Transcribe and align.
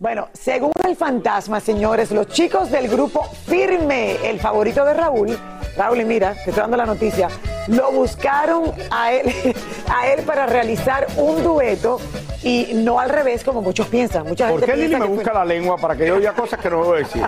Bueno, 0.00 0.28
según 0.32 0.70
el 0.86 0.94
fantasma, 0.94 1.58
señores, 1.58 2.12
los 2.12 2.28
chicos 2.28 2.70
del 2.70 2.88
grupo 2.88 3.24
Firme, 3.46 4.16
el 4.30 4.38
favorito 4.38 4.84
de 4.84 4.94
Raúl, 4.94 5.36
Raúl, 5.76 6.00
y 6.00 6.04
mira, 6.04 6.34
te 6.34 6.50
estoy 6.50 6.54
dando 6.54 6.76
la 6.76 6.86
noticia, 6.86 7.28
lo 7.66 7.90
buscaron 7.90 8.72
a 8.92 9.12
él, 9.12 9.32
a 9.92 10.06
él 10.08 10.22
para 10.22 10.46
realizar 10.46 11.06
un 11.16 11.42
dueto 11.42 11.98
y 12.44 12.70
no 12.74 13.00
al 13.00 13.10
revés 13.10 13.42
como 13.42 13.60
muchos 13.60 13.88
piensan. 13.88 14.22
Mucha 14.28 14.48
¿Por 14.48 14.60
gente 14.60 14.72
qué 14.76 14.80
Lili 14.82 14.96
me 14.96 15.06
busca 15.06 15.32
fue- 15.32 15.34
la 15.34 15.44
lengua 15.44 15.76
para 15.76 15.96
que 15.96 16.06
yo 16.06 16.16
diga 16.16 16.32
cosas 16.32 16.60
que 16.60 16.70
no 16.70 16.82
debo 16.82 16.94
decir? 16.94 17.22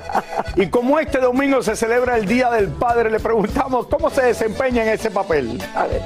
Y 0.55 0.69
como 0.69 1.01
este 1.01 1.19
domingo 1.19 1.63
se 1.63 1.75
celebra 1.75 2.17
el 2.17 2.27
Día 2.27 2.51
del 2.51 2.69
Padre, 2.69 3.11
le 3.11 3.19
preguntamos 3.19 3.89
cómo 3.89 4.11
se 4.11 4.23
desempeña 4.23 4.85
en 4.85 4.91
ese 4.91 5.11
papel. 5.11 5.61
A 5.75 5.87
ver. 5.89 6.03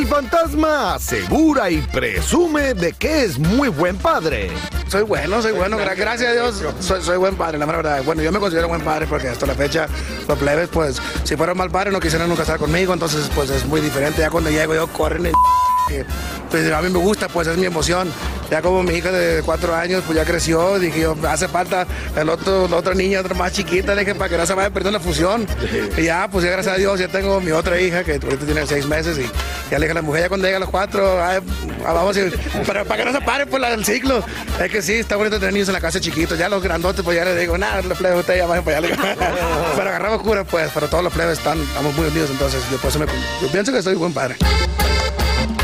El 0.00 0.06
fantasma 0.06 0.94
asegura 0.94 1.70
y 1.70 1.76
presume 1.82 2.72
de 2.72 2.94
que 2.94 3.22
es 3.24 3.38
muy 3.38 3.68
buen 3.68 3.98
padre. 3.98 4.50
Soy 4.88 5.02
bueno, 5.02 5.42
soy 5.42 5.52
bueno, 5.52 5.76
gra- 5.78 5.94
gracias 5.94 6.30
a 6.30 6.32
Dios, 6.32 6.64
soy, 6.80 7.18
buen 7.18 7.36
padre, 7.36 7.58
la 7.58 7.66
verdad. 7.66 8.02
Bueno, 8.02 8.22
yo 8.22 8.32
me 8.32 8.38
considero 8.38 8.66
buen 8.66 8.80
padre 8.80 9.06
porque 9.06 9.28
hasta 9.28 9.44
la 9.44 9.54
fecha 9.54 9.88
los 10.26 10.38
plebes, 10.38 10.70
pues, 10.72 11.02
si 11.24 11.36
fueran 11.36 11.58
mal 11.58 11.70
padre 11.70 11.90
no 11.90 12.00
quisieran 12.00 12.30
nunca 12.30 12.42
estar 12.42 12.58
conmigo, 12.58 12.94
entonces, 12.94 13.30
pues, 13.34 13.50
es 13.50 13.66
muy 13.66 13.82
diferente. 13.82 14.22
Ya 14.22 14.30
cuando 14.30 14.48
llego 14.48 14.74
yo 14.74 14.86
corren 14.88 15.26
y 15.26 15.32
que, 15.90 16.04
pues, 16.50 16.72
a 16.72 16.80
mí 16.82 16.88
me 16.88 16.98
gusta, 16.98 17.28
pues, 17.28 17.48
es 17.48 17.56
mi 17.58 17.66
emoción. 17.66 18.10
Ya 18.50 18.62
como 18.62 18.82
mi 18.82 18.94
hija 18.94 19.12
de 19.12 19.42
cuatro 19.42 19.74
años, 19.74 20.02
pues, 20.06 20.16
ya 20.16 20.24
creció, 20.24 20.78
dije 20.78 21.00
yo, 21.00 21.16
hace 21.28 21.46
falta 21.48 21.86
el 22.16 22.28
otro, 22.28 22.66
la 22.68 22.76
otra 22.76 22.94
niña, 22.94 23.20
otra 23.20 23.34
más 23.34 23.52
chiquita, 23.52 23.94
le 23.94 24.00
dije, 24.00 24.14
para 24.14 24.28
que 24.28 24.36
no 24.36 24.46
se 24.46 24.54
vaya 24.54 24.70
perdiendo 24.70 24.98
la 24.98 25.04
fusión. 25.04 25.46
Y 25.96 26.02
ya, 26.04 26.28
pues, 26.30 26.44
ya 26.44 26.50
gracias 26.50 26.74
a 26.74 26.78
Dios, 26.78 26.98
ya 26.98 27.08
tengo 27.08 27.40
mi 27.40 27.50
otra 27.52 27.80
hija, 27.80 28.02
que 28.04 28.12
ahorita 28.14 28.44
tiene 28.46 28.66
seis 28.66 28.86
meses, 28.86 29.18
y 29.18 29.22
ya 29.70 29.78
le 29.78 29.86
dije 29.86 29.92
a 29.92 29.94
la 29.94 30.02
mujer, 30.02 30.22
ya 30.22 30.28
cuando 30.28 30.46
llega 30.46 30.56
a 30.56 30.60
los 30.60 30.70
cuatro, 30.70 31.22
ay, 31.24 31.40
vamos, 31.84 32.16
a 32.16 32.20
ir, 32.20 32.38
para, 32.66 32.84
para 32.84 33.04
que 33.04 33.10
no 33.12 33.16
se 33.18 33.24
pare, 33.24 33.46
pues, 33.46 33.60
la- 33.60 33.70
el 33.74 33.84
ciclo. 33.84 34.24
Es 34.60 34.70
que 34.70 34.82
sí, 34.82 34.94
está 34.94 35.16
bonito 35.16 35.38
tener 35.38 35.52
niños 35.52 35.68
en 35.68 35.74
la 35.74 35.80
casa 35.80 36.00
chiquitos. 36.00 36.36
Ya 36.38 36.48
los 36.48 36.62
grandotes, 36.62 37.04
pues 37.04 37.16
ya 37.16 37.24
les 37.24 37.38
digo, 37.38 37.56
nada, 37.56 37.82
los 37.82 37.96
plebes, 37.98 38.18
ustedes 38.20 38.40
ya 38.40 38.46
vayan 38.46 38.64
para 38.64 38.78
allá. 38.78 38.88
Pero 39.76 39.88
agarramos 39.88 40.22
cura, 40.22 40.44
pues, 40.44 40.70
pero 40.74 40.88
todos 40.88 41.04
los 41.04 41.12
plebes 41.12 41.38
están, 41.38 41.60
estamos 41.60 41.94
muy 41.94 42.06
unidos, 42.08 42.30
entonces 42.30 42.60
yo, 42.70 42.76
por 42.78 42.90
eso 42.90 42.98
me, 42.98 43.06
yo 43.40 43.48
pienso 43.52 43.72
que 43.72 43.80
soy 43.82 43.94
buen 43.94 44.12
padre. 44.12 44.36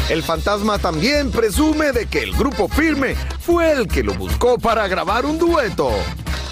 El 0.08 0.22
fantasma 0.22 0.78
también 0.78 1.32
presume 1.32 1.90
de 1.90 2.06
que 2.06 2.22
el 2.22 2.32
grupo 2.32 2.68
firme 2.68 3.16
fue 3.40 3.72
el 3.72 3.88
que 3.88 4.04
lo 4.04 4.14
buscó 4.14 4.56
para 4.56 4.86
grabar 4.86 5.26
un 5.26 5.36
dueto. 5.36 5.90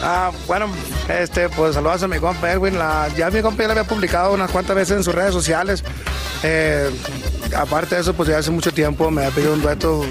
Ah, 0.03 0.32
bueno, 0.48 0.66
este, 1.09 1.48
pues 1.48 1.75
saludos 1.75 2.03
a 2.03 2.09
mi 2.09 2.19
compa 2.19 2.50
Edwin. 2.50 2.75
Ya 3.16 3.31
mi 3.31 3.42
compa 3.42 3.62
ya 3.62 3.69
la 3.69 3.72
había 3.75 3.84
publicado 3.84 4.32
unas 4.32 4.50
cuantas 4.50 4.75
veces 4.75 4.97
en 4.97 5.04
sus 5.04 5.15
redes 5.15 5.32
sociales. 5.32 5.84
Eh, 6.42 6.91
aparte 7.56 7.94
de 7.94 8.00
eso, 8.00 8.12
pues 8.12 8.28
ya 8.28 8.38
hace 8.38 8.50
mucho 8.50 8.72
tiempo 8.72 9.10
me 9.12 9.22
había 9.22 9.34
pedido 9.34 9.54
un 9.54 9.62
dueto 9.62 10.04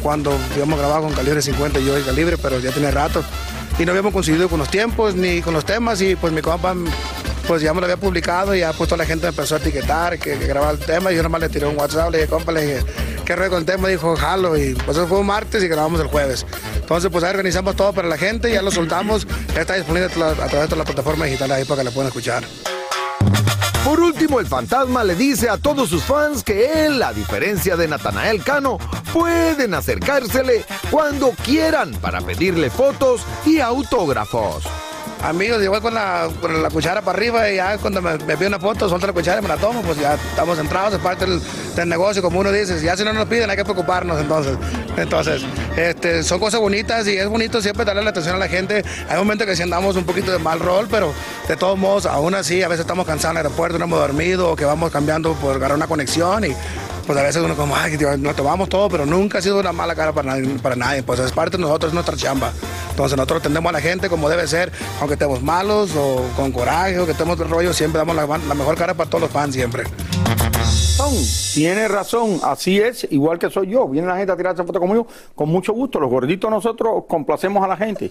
cuando 0.00 0.32
habíamos 0.52 0.78
grabado 0.78 1.02
con 1.02 1.12
Calibre 1.12 1.42
50 1.42 1.80
y 1.80 1.84
yo 1.84 1.96
el 1.96 2.04
Calibre, 2.04 2.38
pero 2.38 2.60
ya 2.60 2.70
tiene 2.70 2.92
rato. 2.92 3.24
Y 3.78 3.84
no 3.84 3.90
habíamos 3.90 4.12
coincidido 4.12 4.48
con 4.48 4.60
los 4.60 4.70
tiempos 4.70 5.16
ni 5.16 5.42
con 5.42 5.52
los 5.52 5.64
temas 5.64 6.00
y 6.00 6.14
pues 6.14 6.32
mi 6.32 6.40
compa 6.40 6.74
pues 7.46 7.62
ya 7.62 7.72
me 7.72 7.80
lo 7.80 7.86
había 7.86 7.96
publicado 7.96 8.54
y 8.54 8.60
ya 8.60 8.72
pues 8.72 8.88
toda 8.88 8.98
la 8.98 9.06
gente 9.06 9.26
empezó 9.26 9.54
a 9.54 9.58
etiquetar 9.58 10.18
que, 10.18 10.38
que 10.38 10.46
grababa 10.46 10.72
el 10.72 10.78
tema 10.78 11.12
y 11.12 11.16
yo 11.16 11.22
nomás 11.22 11.40
le 11.40 11.48
tiré 11.48 11.66
un 11.66 11.76
WhatsApp, 11.78 12.10
le 12.10 12.18
dije, 12.18 12.28
compa, 12.30 12.52
le 12.52 12.66
dije, 12.66 12.84
¿qué 13.24 13.36
rollo 13.36 13.50
con 13.50 13.58
el 13.60 13.64
tema? 13.66 13.88
Dijo, 13.88 14.16
jalo 14.16 14.56
y 14.56 14.74
pues 14.74 14.96
eso 14.96 15.06
fue 15.06 15.18
un 15.18 15.26
martes 15.26 15.62
y 15.62 15.68
grabamos 15.68 16.00
el 16.00 16.08
jueves. 16.08 16.44
Entonces 16.74 17.10
pues 17.10 17.22
ahí 17.24 17.30
organizamos 17.30 17.76
todo 17.76 17.92
para 17.92 18.08
la 18.08 18.18
gente, 18.18 18.50
ya 18.50 18.62
lo 18.62 18.70
soltamos, 18.70 19.26
ya 19.54 19.60
está 19.60 19.74
disponible 19.74 20.06
a 20.06 20.10
tra- 20.10 20.30
a 20.32 20.34
través 20.34 20.52
de 20.52 20.66
todas 20.66 20.78
las 20.78 20.86
plataformas 20.86 21.26
digitales 21.26 21.56
ahí 21.56 21.64
para 21.64 21.80
que 21.80 21.84
la 21.84 21.90
puedan 21.92 22.08
escuchar. 22.08 22.44
Por 23.84 24.00
último, 24.00 24.40
el 24.40 24.48
fantasma 24.48 25.04
le 25.04 25.14
dice 25.14 25.48
a 25.48 25.58
todos 25.58 25.88
sus 25.88 26.02
fans 26.02 26.42
que 26.42 26.86
él, 26.86 27.00
a 27.04 27.12
diferencia 27.12 27.76
de 27.76 27.86
Natanael 27.86 28.42
Cano, 28.42 28.78
pueden 29.12 29.74
acercársele 29.74 30.64
cuando 30.90 31.30
quieran 31.44 31.92
para 31.92 32.20
pedirle 32.20 32.68
fotos 32.68 33.20
y 33.44 33.60
autógrafos. 33.60 34.64
Amigos, 35.22 35.62
yo 35.62 35.70
voy 35.70 35.80
con 35.80 35.94
la, 35.94 36.28
con 36.40 36.62
la 36.62 36.70
cuchara 36.70 37.00
para 37.00 37.16
arriba 37.16 37.50
y 37.50 37.56
ya 37.56 37.78
cuando 37.78 38.00
me, 38.02 38.16
me 38.18 38.46
una 38.46 38.58
foto, 38.58 38.88
suelto 38.88 39.06
la 39.06 39.12
cuchara 39.12 39.40
y 39.40 39.42
me 39.42 39.48
la 39.48 39.56
tomo, 39.56 39.82
pues 39.82 39.98
ya 39.98 40.14
estamos 40.14 40.58
entrados, 40.58 40.94
es 40.94 41.00
parte 41.00 41.26
del, 41.26 41.40
del 41.74 41.88
negocio, 41.88 42.22
como 42.22 42.40
uno 42.40 42.52
dice, 42.52 42.80
ya 42.80 42.96
si 42.96 43.04
no 43.04 43.12
nos 43.12 43.26
piden 43.26 43.50
hay 43.50 43.56
que 43.56 43.64
preocuparnos 43.64 44.20
entonces. 44.20 44.56
Entonces, 44.96 45.42
este, 45.76 46.22
son 46.22 46.38
cosas 46.38 46.60
bonitas 46.60 47.06
y 47.06 47.16
es 47.16 47.28
bonito 47.28 47.60
siempre 47.60 47.84
darle 47.84 48.02
la 48.02 48.10
atención 48.10 48.36
a 48.36 48.38
la 48.38 48.48
gente. 48.48 48.84
Hay 49.08 49.18
momentos 49.18 49.46
que 49.46 49.56
sí 49.56 49.62
andamos 49.62 49.96
un 49.96 50.04
poquito 50.04 50.32
de 50.32 50.38
mal 50.38 50.60
rol, 50.60 50.86
pero 50.90 51.12
de 51.48 51.56
todos 51.56 51.78
modos, 51.78 52.06
aún 52.06 52.34
así, 52.34 52.62
a 52.62 52.68
veces 52.68 52.80
estamos 52.80 53.06
cansados 53.06 53.34
en 53.34 53.40
el 53.40 53.46
aeropuerto, 53.46 53.78
no 53.78 53.84
hemos 53.84 53.98
dormido, 53.98 54.50
o 54.50 54.56
que 54.56 54.64
vamos 54.64 54.90
cambiando 54.90 55.34
por 55.34 55.56
agarrar 55.56 55.76
una 55.76 55.86
conexión 55.86 56.44
y 56.44 56.56
pues 57.06 57.18
a 57.18 57.22
veces 57.22 57.42
uno 57.42 57.54
como, 57.54 57.76
ay, 57.76 57.96
nos 58.18 58.34
tomamos 58.34 58.68
todo, 58.68 58.88
pero 58.88 59.06
nunca 59.06 59.38
ha 59.38 59.42
sido 59.42 59.60
una 59.60 59.72
mala 59.72 59.94
cara 59.94 60.12
para 60.12 60.32
nadie, 60.32 60.58
para 60.58 60.76
nadie. 60.76 61.02
Pues 61.02 61.20
es 61.20 61.32
parte 61.32 61.56
de 61.56 61.62
nosotros, 61.62 61.90
es 61.90 61.94
nuestra 61.94 62.16
chamba. 62.16 62.52
Entonces 62.90 63.16
nosotros 63.16 63.40
atendemos 63.40 63.70
a 63.70 63.72
la 63.72 63.80
gente 63.80 64.08
como 64.08 64.28
debe 64.28 64.46
ser, 64.46 64.72
aunque 65.00 65.14
estemos 65.14 65.42
malos 65.42 65.90
o 65.96 66.24
con 66.36 66.52
coraje 66.52 66.98
o 66.98 67.06
que 67.06 67.12
estemos 67.12 67.38
de 67.38 67.44
rollo, 67.44 67.72
siempre 67.72 67.98
damos 67.98 68.16
la 68.16 68.54
mejor 68.54 68.76
cara 68.76 68.94
para 68.94 69.08
todos 69.08 69.22
los 69.22 69.30
fans 69.30 69.54
siempre. 69.54 69.84
Son, 70.96 71.12
tiene 71.54 71.88
razón, 71.88 72.40
así 72.42 72.80
es, 72.80 73.06
igual 73.10 73.38
que 73.38 73.50
soy 73.50 73.66
yo. 73.68 73.86
Viene 73.86 74.08
la 74.08 74.16
gente 74.16 74.32
a 74.32 74.36
tirarse 74.36 74.64
foto 74.64 74.80
conmigo, 74.80 75.06
con 75.34 75.46
mucho 75.50 75.74
gusto. 75.74 76.00
Los 76.00 76.08
gorditos 76.08 76.50
nosotros 76.50 77.04
complacemos 77.06 77.62
a 77.62 77.68
la 77.68 77.76
gente. 77.76 78.10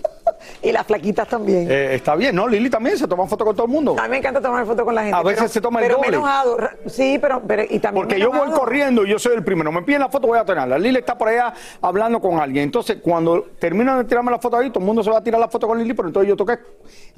Y 0.62 0.72
las 0.72 0.86
flaquitas 0.86 1.28
también. 1.28 1.66
Eh, 1.68 1.96
está 1.96 2.16
bien, 2.16 2.36
¿no? 2.36 2.48
Lili 2.48 2.70
también 2.70 2.96
se 2.96 3.08
toma 3.08 3.26
foto 3.26 3.44
con 3.44 3.56
todo 3.56 3.66
el 3.66 3.72
mundo. 3.72 3.96
A 4.00 4.04
mí 4.04 4.10
me 4.10 4.18
encanta 4.18 4.40
tomar 4.40 4.68
fotos 4.68 4.86
con 4.86 4.94
la 4.94 5.02
gente. 5.02 5.18
A 5.18 5.24
veces 5.24 5.40
pero- 5.40 5.50
se 5.54 5.62
toma 5.62 5.80
el 5.80 5.88
pero 5.88 5.98
me 6.00 6.06
doble. 6.06 6.18
enojado. 6.18 6.58
Sí, 6.86 7.18
pero, 7.20 7.42
pero 7.48 7.64
y 7.68 7.80
también 7.80 8.04
Porque 8.04 8.16
me 8.16 8.22
yo 8.22 8.30
voy 8.32 8.52
corriendo 8.52 9.04
y 9.04 9.10
yo 9.10 9.18
soy 9.18 9.34
el 9.36 9.44
primero. 9.44 9.72
Me 9.72 9.82
piden 9.82 10.02
la 10.02 10.10
foto, 10.10 10.28
voy 10.28 10.38
a 10.38 10.46
tenerla. 10.46 10.78
Lili 10.78 11.00
está 11.00 11.18
por 11.18 11.30
allá 11.30 11.54
hablando 11.82 12.22
con 12.22 12.40
alguien. 12.40 12.66
Entonces, 12.66 12.98
cuando 13.02 13.48
terminan 13.58 13.98
de 13.98 14.04
tirarme 14.04 14.30
la 14.30 14.38
foto 14.38 14.58
ahí, 14.58 14.70
todo 14.70 14.82
el 14.82 14.86
mundo 14.86 15.04
se 15.04 15.10
va 15.10 15.18
a 15.18 15.24
tirar 15.24 15.40
la 15.42 15.48
foto 15.48 15.66
con 15.68 15.80
Lili, 15.80 15.96
pero 15.96 16.10
entonces 16.10 16.30
yo 16.30 16.36
tengo 16.36 16.56
que 16.56 16.60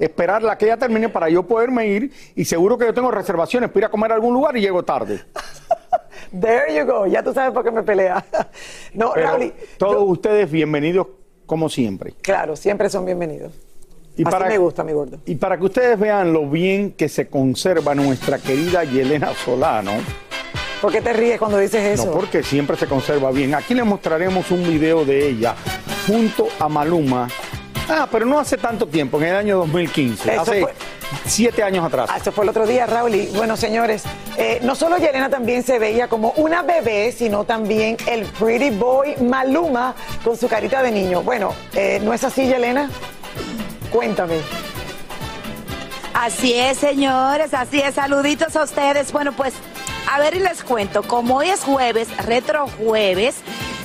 esperar 0.02 0.42
la 0.42 0.56
que 0.56 0.64
ella 0.64 0.78
termine 0.78 1.10
para 1.10 1.28
yo 1.28 1.42
poderme 1.42 1.86
ir. 1.88 2.10
Y 2.36 2.46
seguro 2.46 2.78
que 2.78 2.86
yo 2.86 2.94
tengo 2.94 3.10
reservaciones 3.10 3.68
para 3.68 3.80
ir 3.80 3.84
a 3.84 3.90
comer 3.90 4.12
a 4.12 4.14
algún 4.14 4.32
lugar 4.32 4.56
y 4.56 4.62
llego 4.62 4.82
tarde. 4.82 5.20
There 6.30 6.74
you 6.74 6.84
go. 6.84 7.06
Ya 7.06 7.22
tú 7.22 7.32
sabes 7.32 7.52
por 7.52 7.64
qué 7.64 7.70
me 7.70 7.82
pelea. 7.82 8.24
No, 8.94 9.12
Pero 9.14 9.26
Raúl, 9.26 9.52
todos 9.78 9.94
yo- 9.94 10.02
ustedes 10.02 10.50
bienvenidos 10.50 11.06
como 11.46 11.68
siempre. 11.68 12.12
claro, 12.22 12.56
siempre 12.56 12.88
son 12.90 13.04
bienvenidos. 13.04 13.52
Y 14.16 14.22
Así 14.22 14.30
para- 14.32 14.48
me 14.48 14.58
gusta, 14.58 14.82
mi 14.82 14.92
gordo. 14.92 15.18
Y 15.26 15.36
para 15.36 15.56
que 15.58 15.64
ustedes 15.64 15.98
vean 15.98 16.32
lo 16.32 16.48
bien 16.48 16.92
que 16.92 17.08
se 17.08 17.28
conserva 17.28 17.94
nuestra 17.94 18.38
querida 18.38 18.82
Yelena 18.84 19.32
Solano, 19.44 19.92
¿Por 20.82 20.92
qué 20.92 21.00
te 21.00 21.12
ríes 21.12 21.38
cuando 21.38 21.58
dices 21.58 21.82
eso? 22.00 22.06
no 22.06 22.12
porque 22.12 22.42
siempre 22.42 22.76
se 22.76 22.86
conserva 22.86 23.30
bien, 23.32 23.54
aquí 23.54 23.74
les 23.74 23.84
mostraremos 23.84 24.50
un 24.50 24.62
video 24.62 25.04
de 25.04 25.28
ella 25.28 25.54
junto 26.06 26.48
a 26.58 26.68
Maluma. 26.68 27.28
Ah, 27.88 28.06
pero 28.10 28.26
no 28.26 28.38
hace 28.38 28.56
tanto 28.58 28.86
tiempo, 28.86 29.16
en 29.18 29.24
el 29.28 29.36
año 29.36 29.56
2015, 29.58 30.32
Eso 30.32 30.42
hace 30.42 30.60
fue- 30.60 30.74
siete 31.26 31.62
años 31.62 31.84
atrás. 31.86 32.10
Ah, 32.12 32.18
eso 32.18 32.30
fue 32.32 32.44
el 32.44 32.50
otro 32.50 32.66
día, 32.66 32.84
Raúl. 32.86 33.14
Y 33.14 33.26
bueno, 33.28 33.56
señores, 33.56 34.02
eh, 34.36 34.58
no 34.62 34.74
solo 34.74 34.98
Yelena 34.98 35.30
también 35.30 35.62
se 35.62 35.78
veía 35.78 36.06
como 36.08 36.32
una 36.36 36.62
bebé, 36.62 37.12
sino 37.12 37.44
también 37.44 37.96
el 38.06 38.24
pretty 38.26 38.70
boy 38.70 39.16
Maluma 39.22 39.94
con 40.22 40.36
su 40.36 40.48
carita 40.48 40.82
de 40.82 40.90
niño. 40.90 41.22
Bueno, 41.22 41.54
eh, 41.74 41.98
¿no 42.02 42.12
es 42.12 42.24
así, 42.24 42.46
Yelena? 42.46 42.90
Cuéntame. 43.90 44.36
Así 46.14 46.52
es, 46.54 46.78
señores, 46.78 47.54
así 47.54 47.80
es. 47.80 47.94
Saluditos 47.94 48.54
a 48.56 48.64
ustedes. 48.64 49.12
Bueno, 49.12 49.32
pues, 49.32 49.54
a 50.12 50.18
ver 50.18 50.34
y 50.34 50.40
les 50.40 50.62
cuento. 50.64 51.02
Como 51.02 51.36
hoy 51.36 51.48
es 51.48 51.60
jueves, 51.60 52.08
retro 52.26 52.66
jueves, 52.84 53.36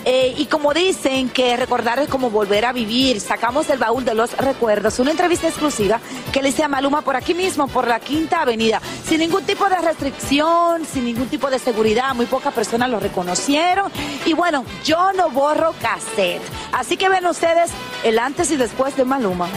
eh, 0.06 0.34
y 0.38 0.46
como 0.48 0.74
dicen 0.74 1.30
que 1.30 1.56
recordar 1.58 2.00
es 2.00 2.10
como 2.10 2.30
volver 2.30 2.66
a 2.66 2.74
vivir, 2.74 3.22
sacamos 3.22 3.68
del 3.68 3.80
baúl 3.80 4.04
de 4.04 4.14
los 4.14 4.36
recuerdos 4.38 5.00
una 5.00 5.12
entrevista 5.12 5.48
exclusiva 5.48 6.00
que 6.32 6.42
le 6.42 6.50
hice 6.50 6.64
a 6.64 6.68
Maluma 6.68 7.02
por 7.02 7.16
aquí 7.16 7.34
mismo, 7.34 7.68
por 7.68 7.88
la 7.88 8.00
Quinta 8.00 8.42
Avenida, 8.42 8.82
sin 9.06 9.20
ningún 9.20 9.44
tipo 9.44 9.70
de 9.70 9.78
restricción, 9.78 10.86
sin 10.86 11.06
ningún 11.06 11.28
tipo 11.28 11.50
de 11.50 11.60
seguridad. 11.60 12.14
Muy 12.16 12.26
pocas 12.26 12.54
personas 12.54 12.90
lo 12.90 13.00
reconocieron. 13.00 13.92
Y 14.26 14.34
bueno, 14.34 14.66
yo 14.84 15.14
no 15.14 15.30
borro 15.30 15.74
cassette. 15.82 16.42
Así 16.72 16.98
que 16.98 17.10
ven 17.10 17.26
ustedes 17.28 17.72
el 18.04 18.20
antes 18.20 18.52
y 18.52 18.58
después 18.58 18.96
de 18.96 19.06
Maluma. 19.06 19.48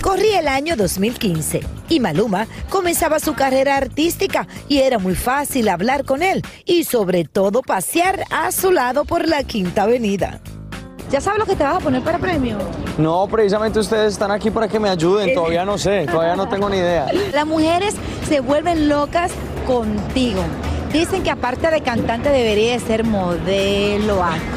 Corría 0.00 0.40
el 0.40 0.48
año 0.48 0.76
2015 0.76 1.60
y 1.88 2.00
Maluma 2.00 2.46
comenzaba 2.68 3.18
su 3.20 3.34
carrera 3.34 3.76
artística 3.76 4.46
y 4.68 4.78
era 4.78 4.98
muy 4.98 5.14
fácil 5.14 5.68
hablar 5.68 6.04
con 6.04 6.22
él 6.22 6.42
y 6.64 6.84
sobre 6.84 7.24
todo 7.24 7.62
pasear 7.62 8.24
a 8.30 8.52
su 8.52 8.70
lado 8.70 9.04
por 9.04 9.26
la 9.26 9.42
Quinta 9.44 9.84
Avenida. 9.84 10.40
¿Ya 11.10 11.20
sabes 11.20 11.38
lo 11.38 11.46
que 11.46 11.56
te 11.56 11.62
vas 11.62 11.76
a 11.76 11.80
poner 11.80 12.02
para 12.02 12.18
premio? 12.18 12.58
No, 12.98 13.26
precisamente 13.28 13.78
ustedes 13.78 14.14
están 14.14 14.30
aquí 14.30 14.50
para 14.50 14.68
que 14.68 14.78
me 14.80 14.88
ayuden. 14.88 15.34
Todavía 15.34 15.64
no 15.64 15.78
sé, 15.78 16.06
todavía 16.10 16.36
no 16.36 16.48
tengo 16.48 16.68
ni 16.68 16.78
idea. 16.78 17.06
Las 17.32 17.46
mujeres 17.46 17.94
se 18.28 18.40
vuelven 18.40 18.88
locas 18.88 19.32
contigo. 19.66 20.42
Dicen 20.92 21.22
que 21.22 21.30
aparte 21.30 21.70
de 21.70 21.80
cantante 21.82 22.30
debería 22.30 22.72
de 22.72 22.80
ser 22.80 23.04
modelo, 23.04 24.22
actor. 24.22 24.53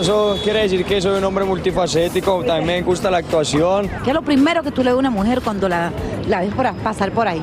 Eso 0.00 0.36
quiere 0.42 0.62
decir 0.62 0.84
que 0.84 1.00
soy 1.00 1.18
un 1.18 1.24
hombre 1.24 1.44
multifacético, 1.44 2.42
también 2.44 2.66
me 2.66 2.82
gusta 2.82 3.10
la 3.10 3.18
actuación. 3.18 3.88
¿Qué 4.04 4.10
es 4.10 4.14
lo 4.14 4.22
primero 4.22 4.62
que 4.62 4.70
tú 4.70 4.82
le 4.82 4.90
ves 4.90 4.96
a 4.96 4.98
una 4.98 5.10
mujer 5.10 5.40
cuando 5.42 5.68
la, 5.68 5.90
la 6.28 6.40
ves 6.40 6.52
por 6.54 6.72
pasar 6.76 7.10
por 7.12 7.26
ahí? 7.28 7.42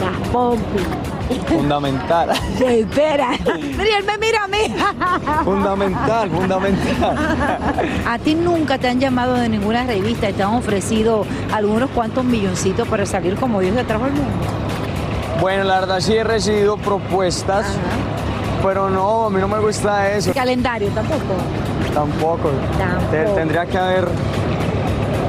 Las 0.00 0.28
pompis. 0.28 0.82
Fundamental, 1.46 2.30
Espera. 2.58 3.34
Él 3.34 4.04
me 4.06 4.16
mira 4.18 4.44
a 4.44 4.48
mí. 4.48 4.74
fundamental, 5.44 6.30
fundamental. 6.30 7.16
A 8.06 8.18
ti 8.18 8.34
nunca 8.34 8.78
te 8.78 8.88
han 8.88 8.98
llamado 8.98 9.34
de 9.34 9.46
ninguna 9.50 9.84
revista 9.84 10.30
y 10.30 10.32
te 10.32 10.42
han 10.42 10.54
ofrecido 10.54 11.26
algunos 11.52 11.90
cuantos 11.90 12.24
milloncitos 12.24 12.88
para 12.88 13.04
salir 13.04 13.36
como 13.36 13.60
Dios 13.60 13.76
te 13.76 13.84
trajo 13.84 14.04
al 14.06 14.12
mundo. 14.12 14.30
Bueno, 15.40 15.64
la 15.64 15.80
verdad 15.80 16.00
sí 16.00 16.14
he 16.14 16.24
recibido 16.24 16.78
propuestas, 16.78 17.66
pero 18.62 18.88
no, 18.90 19.24
a 19.26 19.30
mí 19.30 19.40
no 19.40 19.48
me 19.48 19.58
gusta 19.58 20.10
eso. 20.12 20.32
Calendario 20.32 20.88
tampoco. 20.90 21.20
Tampoco. 21.94 22.50
Tampoco. 22.78 23.10
Te- 23.10 23.24
tendría 23.34 23.66
que 23.66 23.78
haber 23.78 24.08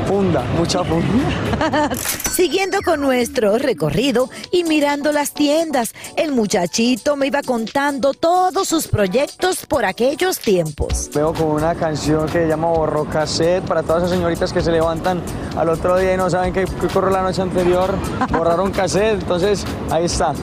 funda, 0.08 0.44
mucha 0.58 0.84
funda. 0.84 1.90
Siguiendo 2.32 2.80
con 2.84 3.00
nuestro 3.02 3.58
recorrido 3.60 4.30
y 4.52 4.64
mirando 4.64 5.12
las 5.12 5.34
tiendas, 5.34 5.94
el 6.16 6.32
muchachito 6.32 7.16
me 7.16 7.28
iba 7.28 7.42
contando 7.44 8.14
todos 8.14 8.68
sus 8.68 8.88
proyectos 8.88 9.66
por 9.68 9.86
aquellos 9.86 10.40
tiempos. 10.40 11.10
Veo 11.14 11.34
con 11.34 11.48
una 11.48 11.76
canción 11.76 12.26
que 12.26 12.40
se 12.44 12.48
llama 12.48 12.70
Borro 12.70 13.06
Cassette 13.06 13.64
para 13.66 13.84
todas 13.84 14.04
esas 14.04 14.16
señoritas 14.16 14.52
que 14.52 14.62
se 14.62 14.72
levantan 14.72 15.22
al 15.56 15.70
otro 15.70 15.98
día 15.98 16.14
y 16.16 16.18
no 16.18 16.30
saben 16.30 16.54
qué, 16.54 16.66
qué 16.66 16.86
ocurrió 16.88 17.12
la 17.12 17.22
noche 17.22 17.42
anterior. 17.44 17.94
Borraron 18.32 18.72
cassette, 18.72 19.20
entonces 19.22 19.64
ahí 19.92 20.06
está. 20.06 20.34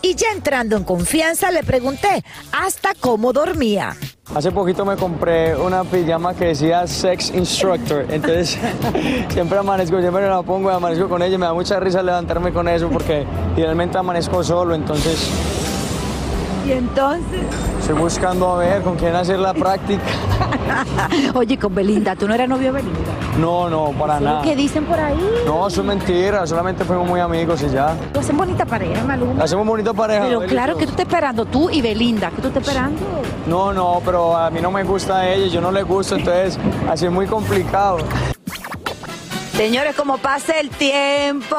Y 0.00 0.14
ya 0.14 0.28
entrando 0.34 0.76
en 0.76 0.84
confianza 0.84 1.50
le 1.50 1.62
pregunté 1.62 2.24
hasta 2.52 2.90
cómo 2.98 3.32
dormía. 3.32 3.96
Hace 4.34 4.52
poquito 4.52 4.84
me 4.84 4.96
compré 4.96 5.56
una 5.56 5.84
pijama 5.84 6.34
que 6.34 6.46
decía 6.46 6.86
Sex 6.86 7.30
Instructor, 7.34 8.04
entonces 8.10 8.58
siempre 9.30 9.58
amanezco, 9.58 10.00
siempre 10.00 10.22
me 10.22 10.28
la 10.28 10.42
pongo 10.42 10.70
y 10.70 10.74
amanezco 10.74 11.08
con 11.08 11.22
ella 11.22 11.34
y 11.34 11.38
me 11.38 11.46
da 11.46 11.54
mucha 11.54 11.80
risa 11.80 12.02
levantarme 12.02 12.52
con 12.52 12.68
eso 12.68 12.88
porque 12.90 13.24
idealmente 13.56 13.96
amanezco 13.96 14.44
solo, 14.44 14.74
entonces 14.74 15.30
Y 16.66 16.72
entonces, 16.72 17.40
estoy 17.80 17.96
buscando 17.96 18.52
a 18.52 18.58
ver 18.58 18.82
con 18.82 18.96
quién 18.96 19.14
hacer 19.16 19.38
la 19.38 19.54
práctica. 19.54 20.02
oye, 21.34 21.58
con 21.58 21.74
Belinda, 21.74 22.16
¿tú 22.16 22.26
no 22.28 22.34
eras 22.34 22.48
novio 22.48 22.72
de 22.72 22.82
Belinda? 22.82 23.10
No, 23.38 23.68
no, 23.68 23.92
para 23.98 24.16
es 24.16 24.22
nada. 24.22 24.42
que 24.42 24.56
dicen 24.56 24.84
por 24.84 24.98
ahí. 24.98 25.18
No, 25.46 25.68
eso 25.68 25.80
es 25.80 25.86
mentira, 25.86 26.46
solamente 26.46 26.84
fuimos 26.84 27.08
muy 27.08 27.20
amigos 27.20 27.62
y 27.62 27.70
ya. 27.70 27.94
Tú 28.12 28.20
hacen 28.20 28.36
bonita 28.36 28.64
pareja, 28.64 29.04
Maluma. 29.04 29.42
Hacemos 29.42 29.66
bonita 29.66 29.92
pareja. 29.92 30.24
Pero 30.24 30.40
claro, 30.42 30.76
que 30.76 30.84
tú 30.84 30.90
estás 30.90 31.06
esperando? 31.06 31.44
Tú 31.44 31.70
y 31.70 31.80
Belinda, 31.80 32.30
¿qué 32.30 32.42
tú 32.42 32.48
estás 32.48 32.66
esperando? 32.66 33.00
No, 33.46 33.72
no, 33.72 34.00
pero 34.04 34.36
a 34.36 34.50
mí 34.50 34.60
no 34.60 34.70
me 34.70 34.82
gusta 34.82 35.18
a 35.18 35.28
ella, 35.28 35.46
yo 35.46 35.60
no 35.60 35.70
le 35.70 35.82
gusto, 35.82 36.16
entonces 36.16 36.58
así 36.88 37.06
es 37.06 37.12
muy 37.12 37.26
complicado. 37.26 37.98
Señores, 39.58 39.96
como 39.96 40.18
pasa 40.18 40.52
el 40.60 40.70
tiempo. 40.70 41.56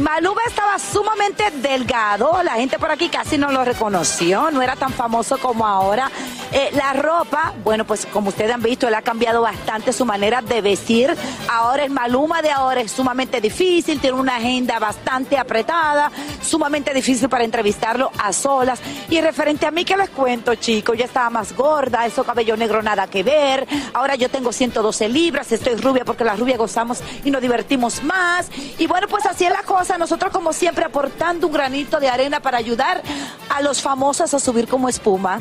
Maluma 0.00 0.40
estaba 0.48 0.76
sumamente 0.80 1.44
delgado, 1.62 2.42
la 2.42 2.54
gente 2.54 2.80
por 2.80 2.90
aquí 2.90 3.08
casi 3.08 3.38
no 3.38 3.52
lo 3.52 3.64
reconoció, 3.64 4.50
no 4.50 4.60
era 4.60 4.74
tan 4.74 4.92
famoso 4.92 5.38
como 5.38 5.64
ahora. 5.66 6.10
Eh, 6.52 6.70
la 6.72 6.92
ropa, 6.92 7.52
bueno, 7.62 7.84
pues 7.84 8.06
como 8.06 8.28
ustedes 8.28 8.52
han 8.52 8.62
visto, 8.62 8.88
él 8.88 8.94
ha 8.94 9.02
cambiado 9.02 9.42
bastante 9.42 9.92
su 9.92 10.04
manera 10.04 10.42
de 10.42 10.62
vestir. 10.62 11.14
Ahora 11.48 11.84
el 11.84 11.90
Maluma 11.90 12.42
de 12.42 12.50
ahora 12.50 12.80
es 12.80 12.90
sumamente 12.90 13.40
difícil, 13.40 14.00
tiene 14.00 14.18
una 14.18 14.36
agenda 14.36 14.80
bastante 14.80 15.38
apretada, 15.38 16.10
sumamente 16.42 16.92
difícil 16.92 17.28
para 17.28 17.44
entrevistarlo 17.44 18.10
a 18.18 18.32
solas. 18.32 18.80
Y 19.10 19.20
referente 19.20 19.66
a 19.66 19.70
mí, 19.70 19.84
¿qué 19.84 19.96
les 19.96 20.10
cuento, 20.10 20.56
chicos? 20.56 20.98
Yo 20.98 21.04
estaba 21.04 21.30
más 21.30 21.54
gorda, 21.54 22.04
eso 22.04 22.24
cabello 22.24 22.56
negro 22.56 22.82
nada 22.82 23.06
que 23.06 23.22
ver. 23.22 23.66
Ahora 23.92 24.16
yo 24.16 24.28
tengo 24.28 24.52
112 24.52 25.08
libras, 25.08 25.52
estoy 25.52 25.76
rubia 25.76 26.04
porque 26.04 26.24
las 26.24 26.38
rubias 26.38 26.58
gozamos 26.58 27.00
y 27.24 27.30
nos 27.30 27.42
divertimos 27.42 28.02
más. 28.02 28.50
Y 28.78 28.88
bueno, 28.88 29.06
pues 29.06 29.24
así 29.26 29.44
es 29.44 29.52
la 29.52 29.62
cosa. 29.62 29.83
Nosotros, 29.98 30.32
como 30.32 30.52
siempre, 30.52 30.84
aportando 30.84 31.46
un 31.46 31.52
granito 31.52 32.00
de 32.00 32.08
arena 32.08 32.40
para 32.40 32.58
ayudar 32.58 33.02
a 33.48 33.62
los 33.62 33.80
famosos 33.80 34.32
a 34.34 34.38
subir 34.40 34.66
como 34.66 34.88
espuma. 34.88 35.40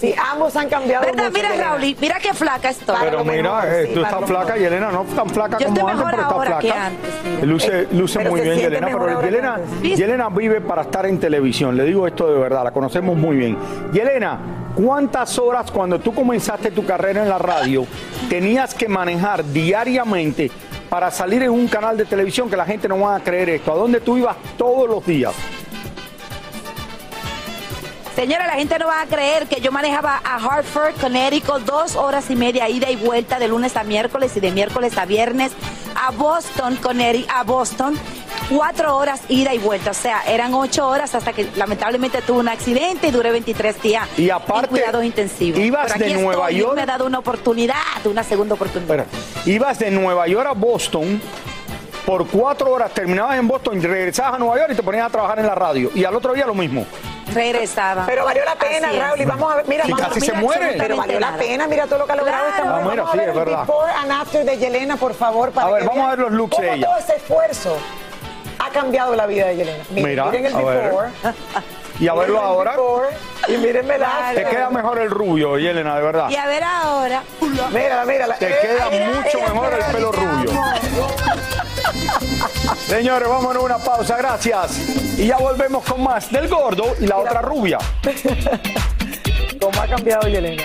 Sí, 0.00 0.14
ambos 0.30 0.54
han 0.56 0.68
cambiado 0.68 1.06
¿Verdad? 1.06 1.30
mucho, 1.30 1.42
Mira. 1.42 1.56
Raúl, 1.56 1.96
mira 2.00 2.18
qué 2.20 2.34
flaca 2.34 2.68
estoy. 2.68 2.96
Pero 3.00 3.24
mira, 3.24 3.42
mejor, 3.42 3.64
eh, 3.66 3.86
sí, 3.86 3.94
tú 3.94 4.02
estás 4.02 4.24
flaca, 4.26 4.44
mejor. 4.44 4.58
Yelena, 4.58 4.90
no 4.92 5.04
tan 5.04 5.30
flaca 5.30 5.58
Yo 5.58 5.66
como 5.68 5.88
antes, 5.88 5.96
mejor 5.96 6.10
pero 6.10 6.22
está 6.22 6.34
ahora 6.34 6.58
que 6.58 6.66
flaca. 6.66 6.86
antes, 6.86 7.10
sí. 7.40 7.46
Luce, 7.46 7.88
luce 7.92 8.18
Pero 8.18 8.30
muy 8.30 8.40
bien, 8.42 8.58
Yelena, 8.58 8.86
pero 8.88 9.22
Yelena. 9.22 9.60
Yelena 9.82 10.28
vive 10.28 10.60
para 10.60 10.82
estar 10.82 11.06
en 11.06 11.18
televisión, 11.18 11.76
le 11.78 11.84
digo 11.84 12.06
esto 12.06 12.30
de 12.30 12.38
verdad, 12.38 12.64
la 12.64 12.72
conocemos 12.72 13.16
muy 13.16 13.36
bien. 13.36 13.56
Yelena, 13.92 14.38
¿cuántas 14.74 15.38
horas 15.38 15.70
cuando 15.70 15.98
tú 15.98 16.14
comenzaste 16.14 16.72
tu 16.72 16.84
carrera 16.84 17.22
en 17.22 17.30
la 17.30 17.38
radio 17.38 17.86
tenías 18.28 18.74
que 18.74 18.88
manejar 18.88 19.44
diariamente 19.46 20.50
para 20.88 21.10
salir 21.10 21.42
en 21.42 21.50
un 21.50 21.68
canal 21.68 21.96
de 21.96 22.04
televisión 22.04 22.48
que 22.48 22.56
la 22.56 22.64
gente 22.64 22.88
no 22.88 23.00
va 23.00 23.16
a 23.16 23.20
creer 23.20 23.48
esto? 23.50 23.72
¿A 23.72 23.76
dónde 23.76 24.00
tú 24.00 24.16
ibas 24.16 24.36
todos 24.56 24.88
los 24.88 25.04
días? 25.04 25.34
Señora, 28.14 28.46
la 28.46 28.54
gente 28.54 28.78
no 28.78 28.86
va 28.86 29.02
a 29.02 29.06
creer 29.06 29.46
que 29.46 29.60
yo 29.60 29.70
manejaba 29.70 30.22
a 30.24 30.36
Hartford, 30.36 30.94
Connecticut, 30.98 31.60
dos 31.64 31.96
horas 31.96 32.30
y 32.30 32.36
media 32.36 32.66
ida 32.66 32.90
y 32.90 32.96
vuelta 32.96 33.38
de 33.38 33.46
lunes 33.46 33.76
a 33.76 33.84
miércoles 33.84 34.34
y 34.36 34.40
de 34.40 34.52
miércoles 34.52 34.96
a 34.96 35.04
viernes 35.04 35.52
a 35.94 36.12
Boston, 36.12 36.76
Connecticut, 36.76 37.30
a 37.30 37.42
Boston, 37.42 37.94
cuatro 38.50 38.96
horas 38.96 39.20
ida 39.28 39.52
y 39.54 39.58
vuelta. 39.58 39.90
O 39.90 39.94
sea, 39.94 40.22
eran 40.26 40.54
ocho 40.54 40.88
horas 40.88 41.14
hasta 41.14 41.32
que 41.32 41.48
lamentablemente 41.56 42.22
tuve 42.22 42.38
un 42.40 42.48
accidente 42.48 43.08
y 43.08 43.10
duré 43.10 43.30
23 43.32 43.82
días 43.82 44.08
Y 44.16 44.30
aparte, 44.30 44.66
en 44.66 44.70
cuidados 44.70 45.04
intensivos. 45.04 45.60
ibas 45.60 45.92
Pero 45.92 46.04
aquí 46.04 46.14
de 46.14 46.20
Nueva 46.22 46.46
estoy, 46.48 46.60
York- 46.60 46.74
me 46.76 46.82
ha 46.82 46.86
dado 46.86 47.06
una 47.06 47.18
oportunidad, 47.18 47.74
una 48.04 48.22
segunda 48.22 48.54
oportunidad. 48.54 49.00
Espera, 49.00 49.06
ibas 49.46 49.78
de 49.78 49.90
Nueva 49.90 50.26
York 50.28 50.46
a 50.48 50.52
Boston 50.52 51.20
por 52.04 52.26
cuatro 52.28 52.70
horas, 52.70 52.92
terminabas 52.92 53.36
en 53.36 53.48
Boston, 53.48 53.82
regresabas 53.82 54.34
a 54.34 54.38
Nueva 54.38 54.58
York 54.58 54.70
y 54.72 54.76
te 54.76 54.82
ponías 54.82 55.06
a 55.06 55.10
trabajar 55.10 55.40
en 55.40 55.46
la 55.46 55.54
radio. 55.56 55.90
Y 55.94 56.04
al 56.04 56.14
otro 56.14 56.32
día 56.34 56.46
lo 56.46 56.54
mismo. 56.54 56.86
regresaba. 57.34 58.06
Pero 58.06 58.24
valió 58.24 58.44
la 58.44 58.54
pena. 58.54 58.92
Raúl. 58.92 59.20
Y 59.20 59.24
vamos 59.24 59.52
a 59.52 59.56
ver, 59.56 59.66
mira, 59.68 59.84
Sí, 59.84 59.90
vamos- 59.92 60.06
casi 60.08 60.20
se 60.20 60.30
mira, 60.32 60.40
muere. 60.40 60.74
Pero 60.78 60.96
valió 60.96 61.18
la 61.20 61.36
pena, 61.36 61.66
mira 61.66 61.84
todo 61.86 61.98
lo 61.98 62.06
que 62.06 62.12
ha 62.12 62.16
logrado 62.16 62.46
esta 62.48 62.64
mujer. 62.64 62.76
Ah, 62.82 62.88
mira, 62.90 63.02
Vamos 63.02 63.12
sí, 63.12 63.18
a 63.18 63.20
ver 63.20 63.28
es 63.30 63.34
el 63.36 63.44
verdad. 63.44 63.60
before 63.66 63.92
and 63.92 64.12
after 64.12 64.44
de 64.44 64.56
Yelena, 64.58 64.96
por 64.96 65.12
favor. 65.12 65.50
Para 65.50 65.66
A 65.66 65.70
ver, 65.72 65.82
que 65.82 65.88
vamos 65.88 66.06
a 66.06 66.10
ver 66.10 66.18
los 66.20 66.30
looks 66.32 66.56
de 66.58 66.74
ella. 66.74 66.86
todo 66.86 66.98
ese 66.98 67.16
esfuerzo 67.16 67.76
cambiado 68.76 69.14
la 69.16 69.26
vida 69.26 69.46
de 69.46 69.56
Yelena. 69.56 69.84
Miren, 69.90 70.08
Mira, 70.10 70.24
miren 70.26 70.46
el 70.46 70.54
a 70.54 70.58
ver. 70.62 70.84
before. 70.90 71.08
Y 71.98 72.08
a 72.08 72.12
verlo 72.14 72.34
miren 72.34 72.46
ahora. 72.50 72.70
before, 72.72 73.08
Y 73.48 73.56
mírenme 73.56 73.96
la. 73.98 74.32
Te 74.34 74.44
queda 74.44 74.68
mejor 74.68 74.98
el 74.98 75.10
rubio, 75.10 75.56
Yelena, 75.58 75.96
de 75.96 76.02
verdad. 76.02 76.28
Y 76.28 76.36
a 76.36 76.46
ver 76.46 76.62
ahora. 76.62 77.22
Mírala, 77.72 78.04
mírala. 78.04 78.36
Te 78.36 78.48
Eh, 78.50 78.56
queda 78.60 78.90
mucho 78.90 79.40
mejor 79.40 79.72
el 79.72 79.84
pelo 79.94 80.12
rubio. 80.12 80.50
Señores, 82.86 83.26
vámonos 83.28 83.62
a 83.62 83.64
una 83.66 83.78
pausa, 83.78 84.16
gracias. 84.18 84.78
Y 85.18 85.26
ya 85.28 85.38
volvemos 85.38 85.82
con 85.84 86.02
más 86.02 86.30
del 86.30 86.48
gordo 86.48 86.94
y 87.00 87.06
la 87.06 87.16
otra 87.16 87.40
rubia. 87.40 87.78
¿Cómo 89.60 89.80
ha 89.82 89.86
cambiado 89.86 90.28
Yelena? 90.28 90.64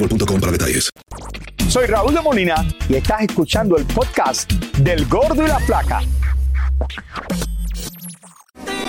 boostmobile.com 0.00 0.40
para 0.40 0.52
detalles. 0.52 0.90
Soy 1.68 1.86
Raúl 1.86 2.14
de 2.14 2.20
Molina 2.20 2.64
y 2.88 2.96
estás 2.96 3.22
escuchando 3.22 3.76
el 3.76 3.84
podcast 3.84 4.50
del 4.78 5.06
Gordo 5.06 5.44
y 5.44 5.48
la 5.48 5.58
Flaca. 5.60 6.00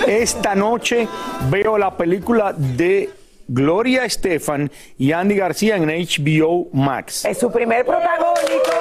Esta 0.07 0.55
noche 0.55 1.07
veo 1.49 1.77
la 1.77 1.95
película 1.95 2.53
de 2.53 3.11
Gloria 3.47 4.05
Estefan 4.05 4.71
y 4.97 5.11
Andy 5.11 5.35
García 5.35 5.75
en 5.75 5.87
HBO 5.89 6.69
Max. 6.73 7.25
Es 7.25 7.37
su 7.37 7.51
primer 7.51 7.85
protagónico. 7.85 8.71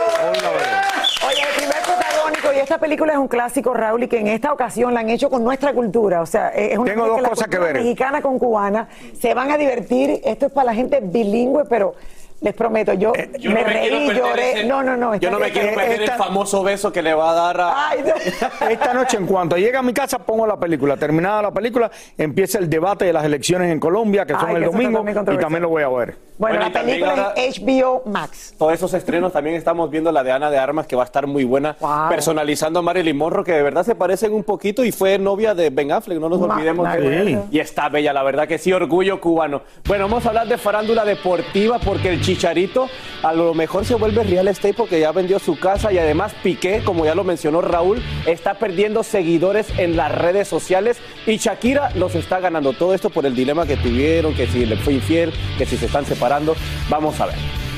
Oye, 1.27 1.43
el 1.43 1.57
primer 1.57 1.83
protagónico 1.83 2.53
y 2.55 2.59
esta 2.61 2.79
película 2.79 3.13
es 3.13 3.19
un 3.19 3.29
clásico, 3.29 3.75
Raúl, 3.75 4.05
y 4.05 4.09
que 4.09 4.19
en 4.19 4.29
esta 4.29 4.53
ocasión 4.53 4.95
la 4.95 5.01
han 5.01 5.11
hecho 5.11 5.29
con 5.29 5.45
nuestra 5.45 5.75
cultura. 5.75 6.23
O 6.23 6.27
sea, 6.27 6.49
es 6.51 6.79
una 6.79 6.91
Tengo 6.91 7.03
cosa 7.03 7.13
dos 7.15 7.23
la 7.23 7.29
cosas 7.29 7.49
que 7.49 7.57
cultura 7.57 7.73
ver. 7.73 7.83
Mexicana 7.83 8.23
con 8.23 8.39
cubana. 8.39 8.89
Se 9.21 9.35
van 9.35 9.51
a 9.51 9.59
divertir. 9.59 10.21
Esto 10.25 10.47
es 10.47 10.53
para 10.53 10.67
la 10.67 10.75
gente 10.75 11.01
bilingüe, 11.03 11.65
pero 11.69 11.95
les 12.41 12.55
prometo, 12.55 12.93
yo, 12.95 13.13
Yo 13.39 13.51
me 13.51 13.61
no 13.61 13.67
me 13.67 13.73
reí, 13.73 14.11
lloré. 14.15 14.53
ese- 14.53 14.65
No, 14.65 14.83
no, 14.83 14.97
no. 14.97 15.15
Yo 15.17 15.31
no 15.31 15.39
me 15.39 15.51
quiero 15.51 15.75
perder 15.75 16.01
esta- 16.03 16.13
el 16.15 16.19
famoso 16.19 16.63
beso 16.63 16.91
que 16.93 17.03
le 17.03 17.13
va 17.15 17.31
a 17.31 17.35
dar 17.35 17.61
a. 17.61 17.89
Ay, 17.89 18.01
no. 18.05 18.15
Esta 18.71 18.95
noche, 18.95 19.17
en 19.19 19.27
cuanto 19.27 19.57
llegue 19.57 19.77
a 19.77 19.83
mi 19.83 19.93
casa, 19.93 20.19
pongo 20.19 20.47
la 20.47 20.59
película. 20.59 20.97
Terminada 20.97 21.43
la 21.43 21.51
película, 21.51 21.91
empieza 22.17 22.59
el 22.59 22.71
debate 22.71 23.05
de 23.05 23.13
las 23.13 23.25
elecciones 23.25 23.71
en 23.71 23.79
Colombia, 23.81 24.25
que 24.25 24.33
son 24.35 24.49
Ay, 24.49 24.57
el 24.57 24.61
que 24.63 24.67
domingo, 24.71 25.05
y 25.33 25.39
también 25.39 25.63
lo 25.63 25.69
voy 25.69 25.83
a 25.83 25.89
ver. 25.89 26.17
Bueno, 26.39 26.59
la 26.59 26.73
película 26.73 27.35
es 27.37 27.61
HBO 27.61 28.03
Max. 28.07 28.55
Todos 28.59 28.73
esos 28.73 28.95
estrenos 28.95 29.31
también 29.33 29.57
estamos 29.57 29.91
viendo 29.91 30.11
la 30.11 30.23
de 30.23 30.33
Ana 30.33 30.51
de 30.51 30.57
Armas, 30.59 30.87
que 30.87 30.97
va 30.97 31.03
a 31.03 31.05
estar 31.05 31.27
muy 31.27 31.45
buena, 31.45 31.77
Wow. 31.81 32.09
personalizando 32.09 32.79
a 32.79 32.83
Marilyn 32.83 33.15
Monroe, 33.19 33.45
que 33.45 33.53
de 33.53 33.63
verdad 33.63 33.85
se 33.85 33.95
parecen 33.95 34.33
un 34.33 34.43
poquito 34.45 34.83
y 34.83 34.91
fue 34.93 35.19
novia 35.19 35.55
de 35.55 35.69
Ben 35.69 35.93
Affleck, 35.93 36.19
no 36.19 36.31
nos 36.31 36.41
Ma- 36.41 36.55
olvidemos 36.55 36.89
me 36.89 36.97
de. 36.99 37.39
Y 37.51 37.59
está 37.59 37.91
bella, 37.91 38.15
la 38.15 38.23
verdad 38.23 38.49
que 38.49 38.57
sí, 38.57 38.73
orgullo 38.73 39.21
cubano. 39.21 39.61
Bueno, 39.87 40.05
vamos 40.09 40.25
a 40.25 40.29
hablar 40.31 40.49
de 40.49 40.57
farándula 40.57 41.05
deportiva 41.05 41.79
porque 41.79 42.09
el 42.09 42.23
Chicharito 42.31 42.89
a 43.25 43.33
lo 43.33 43.55
mejor 43.55 43.85
se 43.85 43.97
vuelve 43.97 44.23
real 44.23 44.47
estate 44.47 44.73
porque 44.73 45.01
ya 45.01 45.11
vendió 45.11 45.41
su 45.41 45.59
casa 45.59 45.93
y 45.93 45.99
además 45.99 46.33
Piqué, 46.45 46.81
como 46.85 47.05
ya 47.05 47.17
lo 47.17 47.25
mencionó 47.25 47.61
Raúl, 47.61 48.01
está 48.25 48.55
perdiendo 48.55 49.03
seguidores 49.03 49.67
en 49.79 49.97
las 49.97 50.13
redes 50.13 50.47
sociales 50.47 50.99
y 51.27 51.39
Shakira 51.39 51.91
los 51.97 52.15
está 52.15 52.39
ganando. 52.39 52.73
Todo 52.73 52.95
esto 52.95 53.11
por 53.11 53.27
el 53.27 53.35
dilema 53.35 53.67
que 53.67 53.77
tuvieron, 53.77 54.33
que 54.35 54.47
si 54.47 54.65
le 54.65 54.77
fue 54.77 54.93
infiel, 54.93 55.33
que 55.59 55.67
si 55.67 55.77
se 55.77 55.87
están 55.87 56.07
separando. 56.07 56.55
Vamos 56.89 57.21
a 57.21 57.27
ver. 57.27 57.70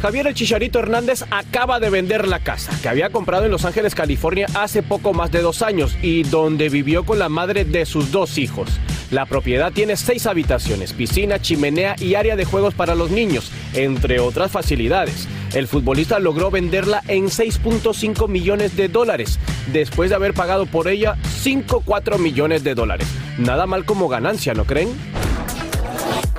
Javier 0.00 0.28
El 0.28 0.34
Chicharito 0.34 0.78
Hernández 0.78 1.24
acaba 1.30 1.80
de 1.80 1.90
vender 1.90 2.28
la 2.28 2.38
casa 2.38 2.72
que 2.80 2.88
había 2.88 3.10
comprado 3.10 3.46
en 3.46 3.50
Los 3.50 3.64
Ángeles, 3.64 3.96
California 3.96 4.46
hace 4.54 4.82
poco 4.82 5.12
más 5.12 5.32
de 5.32 5.40
dos 5.40 5.60
años 5.60 5.96
y 6.02 6.22
donde 6.22 6.68
vivió 6.68 7.04
con 7.04 7.18
la 7.18 7.28
madre 7.28 7.64
de 7.64 7.84
sus 7.84 8.12
dos 8.12 8.38
hijos. 8.38 8.68
La 9.10 9.26
propiedad 9.26 9.72
tiene 9.72 9.96
seis 9.96 10.26
habitaciones, 10.26 10.92
piscina, 10.92 11.40
chimenea 11.40 11.96
y 11.98 12.14
área 12.14 12.36
de 12.36 12.44
juegos 12.44 12.74
para 12.74 12.94
los 12.94 13.10
niños, 13.10 13.50
entre 13.72 14.20
otras 14.20 14.52
facilidades. 14.52 15.26
El 15.54 15.66
futbolista 15.66 16.18
logró 16.20 16.50
venderla 16.50 17.02
en 17.08 17.24
6.5 17.24 18.28
millones 18.28 18.76
de 18.76 18.88
dólares, 18.88 19.38
después 19.72 20.10
de 20.10 20.16
haber 20.16 20.34
pagado 20.34 20.66
por 20.66 20.88
ella 20.88 21.16
5,4 21.42 22.18
millones 22.18 22.62
de 22.62 22.74
dólares. 22.74 23.08
Nada 23.38 23.66
mal 23.66 23.84
como 23.84 24.08
ganancia, 24.08 24.52
¿no 24.52 24.64
creen? 24.64 24.90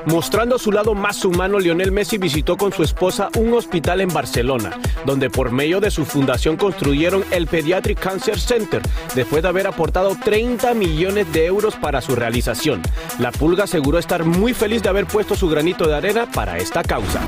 Mostrando 0.05 0.57
su 0.57 0.71
lado 0.71 0.95
más 0.95 1.23
humano, 1.25 1.59
Lionel 1.59 1.91
Messi 1.91 2.17
visitó 2.17 2.57
con 2.57 2.71
su 2.71 2.83
esposa 2.83 3.29
un 3.37 3.53
hospital 3.53 4.01
en 4.01 4.09
Barcelona, 4.09 4.79
donde 5.05 5.29
por 5.29 5.51
medio 5.51 5.79
de 5.79 5.91
su 5.91 6.05
fundación 6.05 6.57
construyeron 6.57 7.23
el 7.31 7.47
Pediatric 7.47 7.99
Cancer 7.99 8.39
Center, 8.39 8.81
después 9.15 9.43
de 9.43 9.49
haber 9.49 9.67
aportado 9.67 10.15
30 10.23 10.73
millones 10.73 11.31
de 11.33 11.45
euros 11.45 11.75
para 11.75 12.01
su 12.01 12.15
realización. 12.15 12.81
La 13.19 13.31
Pulga 13.31 13.65
aseguró 13.65 13.97
estar 13.97 14.23
muy 14.23 14.53
feliz 14.53 14.81
de 14.81 14.89
haber 14.89 15.05
puesto 15.05 15.35
su 15.35 15.49
granito 15.49 15.87
de 15.87 15.95
arena 15.95 16.27
para 16.31 16.57
esta 16.57 16.83
causa. 16.83 17.21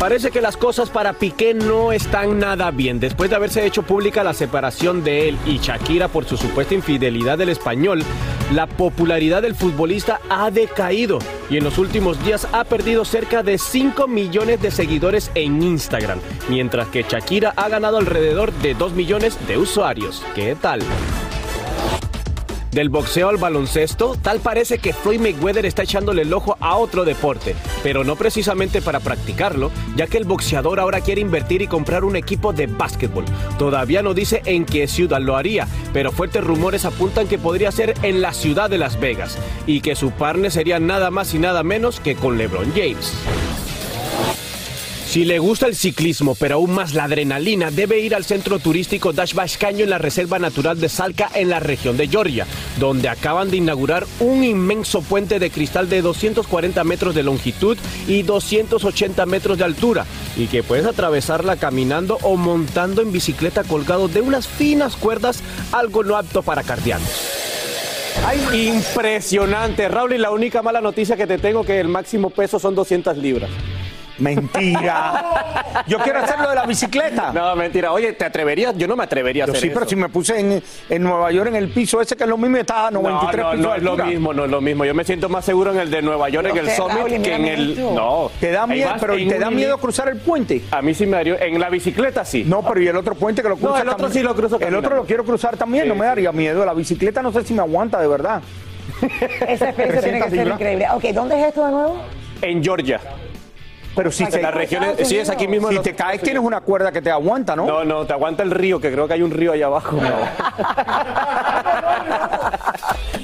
Parece 0.00 0.30
que 0.30 0.40
las 0.40 0.56
cosas 0.56 0.88
para 0.88 1.12
Piqué 1.12 1.52
no 1.52 1.92
están 1.92 2.38
nada 2.38 2.70
bien. 2.70 3.00
Después 3.00 3.28
de 3.28 3.36
haberse 3.36 3.66
hecho 3.66 3.82
pública 3.82 4.24
la 4.24 4.32
separación 4.32 5.04
de 5.04 5.28
él 5.28 5.38
y 5.44 5.58
Shakira 5.58 6.08
por 6.08 6.24
su 6.24 6.38
supuesta 6.38 6.72
infidelidad 6.72 7.36
del 7.36 7.50
español, 7.50 8.02
la 8.52 8.66
popularidad 8.66 9.42
del 9.42 9.54
futbolista 9.54 10.20
ha 10.28 10.50
decaído 10.50 11.18
y 11.48 11.56
en 11.56 11.64
los 11.64 11.78
últimos 11.78 12.22
días 12.24 12.48
ha 12.52 12.64
perdido 12.64 13.04
cerca 13.04 13.42
de 13.42 13.58
5 13.58 14.08
millones 14.08 14.60
de 14.60 14.70
seguidores 14.70 15.30
en 15.34 15.62
Instagram, 15.62 16.18
mientras 16.48 16.88
que 16.88 17.04
Shakira 17.08 17.52
ha 17.56 17.68
ganado 17.68 17.98
alrededor 17.98 18.52
de 18.54 18.74
2 18.74 18.92
millones 18.92 19.38
de 19.46 19.58
usuarios. 19.58 20.22
¿Qué 20.34 20.56
tal? 20.60 20.80
Del 22.72 22.88
boxeo 22.88 23.28
al 23.28 23.36
baloncesto, 23.36 24.16
tal 24.22 24.38
parece 24.40 24.78
que 24.78 24.92
Floyd 24.92 25.20
Mayweather 25.20 25.66
está 25.66 25.82
echándole 25.82 26.22
el 26.22 26.32
ojo 26.32 26.56
a 26.60 26.76
otro 26.76 27.04
deporte, 27.04 27.56
pero 27.82 28.04
no 28.04 28.14
precisamente 28.14 28.80
para 28.80 29.00
practicarlo, 29.00 29.70
ya 29.96 30.06
que 30.06 30.18
el 30.18 30.24
boxeador 30.24 30.78
ahora 30.78 31.00
quiere 31.00 31.20
invertir 31.20 31.62
y 31.62 31.66
comprar 31.66 32.04
un 32.04 32.14
equipo 32.14 32.52
de 32.52 32.68
básquetbol. 32.68 33.24
Todavía 33.58 34.02
no 34.02 34.14
dice 34.14 34.42
en 34.44 34.64
qué 34.64 34.86
ciudad 34.86 35.20
lo 35.20 35.36
haría, 35.36 35.66
pero 35.92 36.12
fuertes 36.12 36.44
rumores 36.44 36.84
apuntan 36.84 37.26
que 37.26 37.38
podría 37.38 37.72
ser 37.72 37.94
en 38.02 38.20
la 38.20 38.32
ciudad 38.32 38.70
de 38.70 38.78
Las 38.78 39.00
Vegas 39.00 39.36
y 39.66 39.80
que 39.80 39.96
su 39.96 40.12
partner 40.12 40.52
sería 40.52 40.78
nada 40.78 41.10
más 41.10 41.34
y 41.34 41.40
nada 41.40 41.64
menos 41.64 41.98
que 41.98 42.14
con 42.14 42.38
LeBron 42.38 42.72
James. 42.74 43.12
Si 45.10 45.24
le 45.24 45.40
gusta 45.40 45.66
el 45.66 45.74
ciclismo, 45.74 46.36
pero 46.36 46.54
aún 46.54 46.70
más 46.70 46.94
la 46.94 47.02
adrenalina, 47.02 47.72
debe 47.72 47.98
ir 47.98 48.14
al 48.14 48.24
centro 48.24 48.60
turístico 48.60 49.12
Dash 49.12 49.34
Caño 49.58 49.82
en 49.82 49.90
la 49.90 49.98
Reserva 49.98 50.38
Natural 50.38 50.78
de 50.78 50.88
Salca 50.88 51.28
en 51.34 51.48
la 51.48 51.58
región 51.58 51.96
de 51.96 52.06
Georgia, 52.06 52.46
donde 52.78 53.08
acaban 53.08 53.50
de 53.50 53.56
inaugurar 53.56 54.06
un 54.20 54.44
inmenso 54.44 55.02
puente 55.02 55.40
de 55.40 55.50
cristal 55.50 55.88
de 55.88 56.00
240 56.00 56.84
metros 56.84 57.12
de 57.16 57.24
longitud 57.24 57.76
y 58.06 58.22
280 58.22 59.26
metros 59.26 59.58
de 59.58 59.64
altura. 59.64 60.06
y 60.36 60.46
que 60.46 60.62
puedes 60.62 60.86
atravesarla 60.86 61.56
caminando 61.56 62.18
o 62.22 62.36
montando 62.36 63.02
en 63.02 63.10
bicicleta 63.10 63.64
colgado 63.64 64.06
de 64.06 64.20
unas 64.20 64.46
finas 64.46 64.94
cuerdas, 64.94 65.42
algo 65.72 66.04
no 66.04 66.16
apto 66.16 66.42
para 66.42 66.62
cardianos. 66.62 67.10
Ay, 68.24 68.68
impresionante, 68.68 69.88
Raúl, 69.88 70.12
y 70.12 70.18
la 70.18 70.30
única 70.30 70.62
mala 70.62 70.80
noticia 70.80 71.16
que 71.16 71.26
te 71.26 71.38
tengo 71.38 71.64
que 71.64 71.80
el 71.80 71.88
máximo 71.88 72.30
peso 72.30 72.60
son 72.60 72.76
200 72.76 73.16
libras. 73.16 73.50
Mentira. 74.20 75.84
Yo 75.86 75.98
quiero 75.98 76.20
hacer 76.20 76.38
lo 76.40 76.48
de 76.50 76.54
la 76.54 76.66
bicicleta. 76.66 77.32
No, 77.32 77.56
mentira. 77.56 77.92
Oye, 77.92 78.12
¿te 78.12 78.24
atreverías? 78.24 78.76
Yo 78.76 78.86
no 78.86 78.96
me 78.96 79.04
atrevería 79.04 79.44
a 79.44 79.46
Yo 79.46 79.52
hacer 79.52 79.62
sí, 79.62 79.68
eso. 79.68 79.74
pero 79.78 79.88
si 79.88 79.96
me 79.96 80.08
puse 80.08 80.38
en, 80.38 80.62
en 80.88 81.02
Nueva 81.02 81.30
York 81.32 81.48
en 81.48 81.56
el 81.56 81.68
piso 81.70 82.00
ese 82.00 82.16
que 82.16 82.24
es 82.24 82.28
lo 82.30 82.36
mismo, 82.36 82.56
estaba 82.58 82.88
a 82.88 82.90
93 82.90 83.36
no, 83.36 83.42
no, 83.44 83.50
pisos 83.52 83.64
no 83.66 83.70
de 83.72 83.76
es 83.78 83.82
lo 83.82 83.90
altura. 83.92 84.06
mismo, 84.06 84.32
no 84.34 84.44
es 84.44 84.50
lo 84.50 84.60
mismo. 84.60 84.84
Yo 84.84 84.94
me 84.94 85.04
siento 85.04 85.28
más 85.28 85.44
seguro 85.44 85.72
en 85.72 85.80
el 85.80 85.90
de 85.90 86.02
Nueva 86.02 86.28
York, 86.28 86.48
en 86.50 86.58
el 86.58 86.70
Summit, 86.70 87.22
que 87.22 87.34
en 87.34 87.44
el... 87.46 87.94
No. 87.94 88.30
¿Te 88.40 88.50
da 88.50 88.66
miedo, 88.66 88.90
pero 89.00 89.14
te 89.16 89.38
da 89.38 89.50
miedo 89.50 89.78
cruzar 89.78 90.08
el 90.08 90.18
puente? 90.18 90.62
A 90.70 90.82
mí 90.82 90.94
sí 90.94 91.06
me 91.06 91.16
daría... 91.16 91.36
En 91.36 91.58
la 91.58 91.70
bicicleta 91.70 92.24
sí. 92.24 92.44
No, 92.46 92.62
pero 92.62 92.80
y 92.82 92.88
el 92.88 92.96
otro 92.96 93.14
puente 93.14 93.42
que 93.42 93.48
lo 93.48 93.56
No, 93.56 93.60
cruza 93.60 93.82
el 93.82 93.88
otro 93.88 94.06
también? 94.06 94.12
sí 94.12 94.22
lo 94.22 94.34
cruzo 94.34 94.56
El 94.56 94.60
caminando. 94.60 94.86
otro 94.86 94.96
lo 94.98 95.04
quiero 95.04 95.24
cruzar 95.24 95.56
también, 95.56 95.88
no 95.88 95.94
me 95.94 96.06
daría 96.06 96.32
miedo. 96.32 96.64
La 96.64 96.74
bicicleta 96.74 97.22
no 97.22 97.32
sé 97.32 97.42
si 97.44 97.54
me 97.54 97.60
aguanta 97.62 98.00
de 98.00 98.08
verdad. 98.08 98.42
Esa 99.48 99.68
experiencia 99.70 100.02
tiene 100.02 100.18
que 100.18 100.24
300 100.26 100.30
ser 100.30 100.46
increíble. 100.48 100.86
Ok, 100.94 101.04
¿dónde 101.14 101.40
es 101.40 101.46
esto 101.48 101.64
de 101.64 101.72
nuevo? 101.72 101.96
En 102.42 102.62
Georgia. 102.62 103.00
Pero 103.96 104.10
si 104.12 104.24
se, 104.26 104.40
las 104.40 104.54
regiones- 104.54 105.06
sí, 105.06 105.18
es 105.18 105.28
aquí 105.28 105.48
mismo 105.48 105.68
Si 105.68 105.74
los 105.74 105.82
te 105.84 105.94
caes 105.94 106.22
tienes 106.22 106.42
una 106.42 106.60
cuerda 106.60 106.92
que 106.92 107.02
te 107.02 107.10
aguanta, 107.10 107.56
¿no? 107.56 107.66
No, 107.66 107.84
no, 107.84 108.06
te 108.06 108.12
aguanta 108.12 108.42
el 108.42 108.50
río, 108.50 108.80
que 108.80 108.90
creo 108.92 109.06
que 109.08 109.14
hay 109.14 109.22
un 109.22 109.30
río 109.32 109.52
allá 109.52 109.66
abajo. 109.66 109.98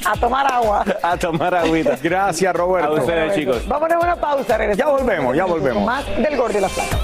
A 0.06 0.12
tomar 0.20 0.52
agua. 0.52 0.84
a 1.02 1.16
tomar 1.16 1.54
agüita. 1.54 1.96
Gracias, 2.02 2.54
Roberto. 2.54 2.90
A 2.90 2.94
ustedes, 3.00 3.34
chicos. 3.34 3.66
Vámonos 3.66 3.96
a 4.02 4.06
una 4.06 4.16
pausa, 4.16 4.56
regresamos. 4.58 4.98
Ya 5.00 5.04
volvemos, 5.04 5.36
ya 5.36 5.44
volvemos. 5.44 5.84
Más 5.84 6.04
del 6.16 6.36
Gordo 6.36 6.58
y 6.58 6.60
la 6.60 6.68
Plata. 6.68 6.96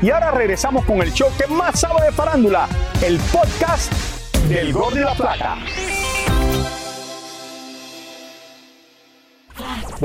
Y 0.00 0.10
ahora 0.10 0.30
regresamos 0.32 0.84
con 0.84 1.00
el 1.00 1.12
show 1.12 1.28
que 1.38 1.46
más 1.46 1.78
sabe 1.78 2.06
de 2.06 2.12
farándula, 2.12 2.66
el 3.04 3.18
podcast 3.32 3.92
del 4.48 4.72
Gol 4.72 4.94
de 4.94 5.00
la 5.02 5.14
Plata. 5.14 5.56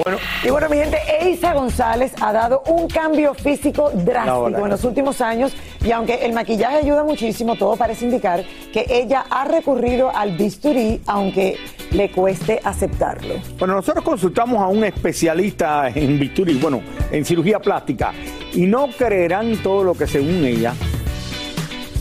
Bueno, 0.03 0.19
Y 0.43 0.49
bueno, 0.51 0.69
mi 0.69 0.77
gente, 0.77 0.99
Eisa 1.21 1.53
González 1.53 2.13
ha 2.21 2.31
dado 2.31 2.61
un 2.67 2.87
cambio 2.87 3.33
físico 3.33 3.89
drástico 3.91 4.63
en 4.63 4.69
los 4.69 4.83
últimos 4.83 5.21
años 5.21 5.53
y 5.83 5.91
aunque 5.91 6.23
el 6.23 6.33
maquillaje 6.33 6.77
ayuda 6.77 7.03
muchísimo, 7.03 7.55
todo 7.55 7.75
parece 7.75 8.05
indicar 8.05 8.43
que 8.71 8.85
ella 8.87 9.25
ha 9.27 9.45
recurrido 9.45 10.15
al 10.15 10.37
bisturí, 10.37 11.01
aunque 11.07 11.57
le 11.89 12.11
cueste 12.11 12.59
aceptarlo. 12.63 13.35
bueno, 13.57 13.73
nosotros 13.73 14.05
consultamos 14.05 14.61
a 14.61 14.67
un 14.67 14.83
especialista 14.83 15.89
en 15.89 16.19
bisturí, 16.19 16.59
bueno, 16.59 16.81
en 17.11 17.25
cirugía 17.25 17.59
plástica, 17.59 18.13
y 18.53 18.67
no 18.67 18.89
creerán 18.95 19.57
todo 19.63 19.83
lo 19.83 19.95
que 19.95 20.05
según 20.05 20.45
ella 20.45 20.75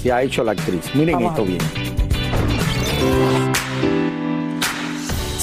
se 0.03 0.13
ha 0.13 0.23
hecho 0.23 0.45
la 0.45 0.53
actriz. 0.53 0.95
Miren 0.95 1.15
Vamos 1.15 1.31
esto 1.31 1.45
bien. 1.45 1.61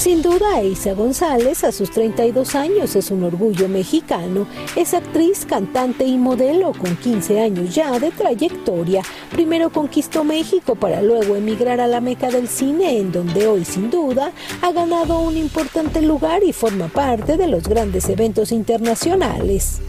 Sin 0.04 0.20
duda, 0.20 0.60
Eisa 0.60 0.92
González, 0.92 1.64
a 1.64 1.72
sus 1.72 1.90
32 1.90 2.56
años, 2.56 2.94
es 2.94 3.10
un 3.10 3.24
orgullo 3.24 3.70
mexicano. 3.70 4.46
Es 4.76 4.92
actriz, 4.92 5.46
cantante 5.46 6.04
y 6.04 6.18
modelo 6.18 6.72
con 6.72 6.94
15 6.94 7.40
años 7.40 7.74
ya 7.74 7.98
de 7.98 8.10
trayectoria. 8.10 9.00
Primero 9.30 9.70
conquistó 9.70 10.22
México 10.22 10.74
para 10.74 11.00
luego 11.00 11.36
emigrar 11.36 11.80
a 11.80 11.86
la 11.86 12.02
meca 12.02 12.28
del 12.28 12.48
cine, 12.48 12.98
en 12.98 13.12
donde 13.12 13.46
hoy, 13.46 13.64
sin 13.64 13.90
duda, 13.90 14.32
ha 14.60 14.72
ganado 14.72 15.20
un 15.20 15.38
importante 15.38 16.02
lugar 16.02 16.44
y 16.44 16.52
forma 16.52 16.88
parte 16.88 17.38
de 17.38 17.48
los 17.48 17.66
grandes 17.66 18.06
eventos 18.10 18.52
internacionales. 18.52 19.80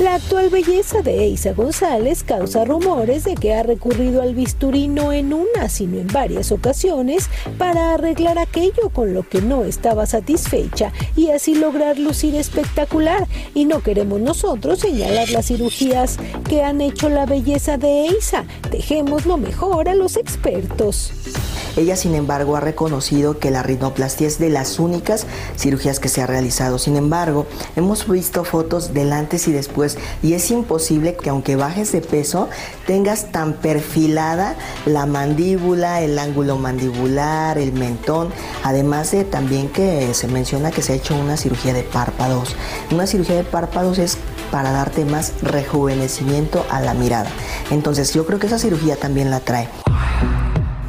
La 0.00 0.16
actual 0.16 0.50
belleza 0.50 1.02
de 1.02 1.22
Eisa 1.22 1.52
González 1.52 2.24
causa 2.24 2.64
rumores 2.64 3.22
de 3.22 3.36
que 3.36 3.54
ha 3.54 3.62
recurrido 3.62 4.22
al 4.22 4.34
bisturí 4.34 4.88
no 4.88 5.12
en 5.12 5.32
una, 5.32 5.68
sino 5.68 6.00
en 6.00 6.08
varias 6.08 6.50
ocasiones 6.50 7.30
para 7.58 7.94
arreglar 7.94 8.40
aquello 8.40 8.88
con 8.92 9.14
lo 9.14 9.22
que 9.22 9.40
no 9.40 9.62
estaba 9.62 10.04
satisfecha 10.06 10.92
y 11.14 11.30
así 11.30 11.54
lograr 11.54 12.00
lucir 12.00 12.34
espectacular. 12.34 13.28
Y 13.54 13.66
no 13.66 13.82
queremos 13.82 14.20
nosotros 14.20 14.80
señalar 14.80 15.30
las 15.30 15.46
cirugías 15.46 16.18
que 16.48 16.64
han 16.64 16.80
hecho 16.80 17.08
la 17.08 17.24
belleza 17.24 17.78
de 17.78 18.06
Eisa. 18.06 18.44
Dejémoslo 18.72 19.36
mejor 19.36 19.88
a 19.88 19.94
los 19.94 20.16
expertos. 20.16 21.12
Ella, 21.76 21.96
sin 21.96 22.14
embargo, 22.14 22.54
ha 22.54 22.60
reconocido 22.60 23.40
que 23.40 23.50
la 23.50 23.64
rinoplastia 23.64 24.28
es 24.28 24.38
de 24.38 24.48
las 24.48 24.78
únicas 24.78 25.26
cirugías 25.56 25.98
que 25.98 26.08
se 26.08 26.22
ha 26.22 26.26
realizado. 26.26 26.78
Sin 26.78 26.96
embargo, 26.96 27.46
hemos 27.74 28.08
visto 28.08 28.44
fotos 28.44 28.94
del 28.94 29.12
antes 29.12 29.48
y 29.48 29.52
después 29.52 29.83
y 30.22 30.34
es 30.34 30.50
imposible 30.50 31.16
que 31.16 31.30
aunque 31.30 31.56
bajes 31.56 31.92
de 31.92 32.00
peso, 32.00 32.48
tengas 32.86 33.30
tan 33.32 33.54
perfilada 33.54 34.56
la 34.86 35.06
mandíbula, 35.06 36.02
el 36.02 36.18
ángulo 36.18 36.56
mandibular, 36.56 37.58
el 37.58 37.72
mentón, 37.72 38.30
además 38.62 39.10
de 39.10 39.24
también 39.24 39.68
que 39.68 40.14
se 40.14 40.28
menciona 40.28 40.70
que 40.70 40.82
se 40.82 40.92
ha 40.92 40.96
hecho 40.96 41.14
una 41.14 41.36
cirugía 41.36 41.72
de 41.72 41.82
párpados. 41.82 42.56
Una 42.90 43.06
cirugía 43.06 43.36
de 43.36 43.44
párpados 43.44 43.98
es 43.98 44.18
para 44.50 44.70
darte 44.70 45.04
más 45.04 45.32
rejuvenecimiento 45.42 46.64
a 46.70 46.80
la 46.80 46.94
mirada. 46.94 47.30
Entonces 47.70 48.12
yo 48.14 48.24
creo 48.26 48.38
que 48.38 48.46
esa 48.46 48.58
cirugía 48.58 48.96
también 48.96 49.30
la 49.30 49.40
trae. 49.40 49.68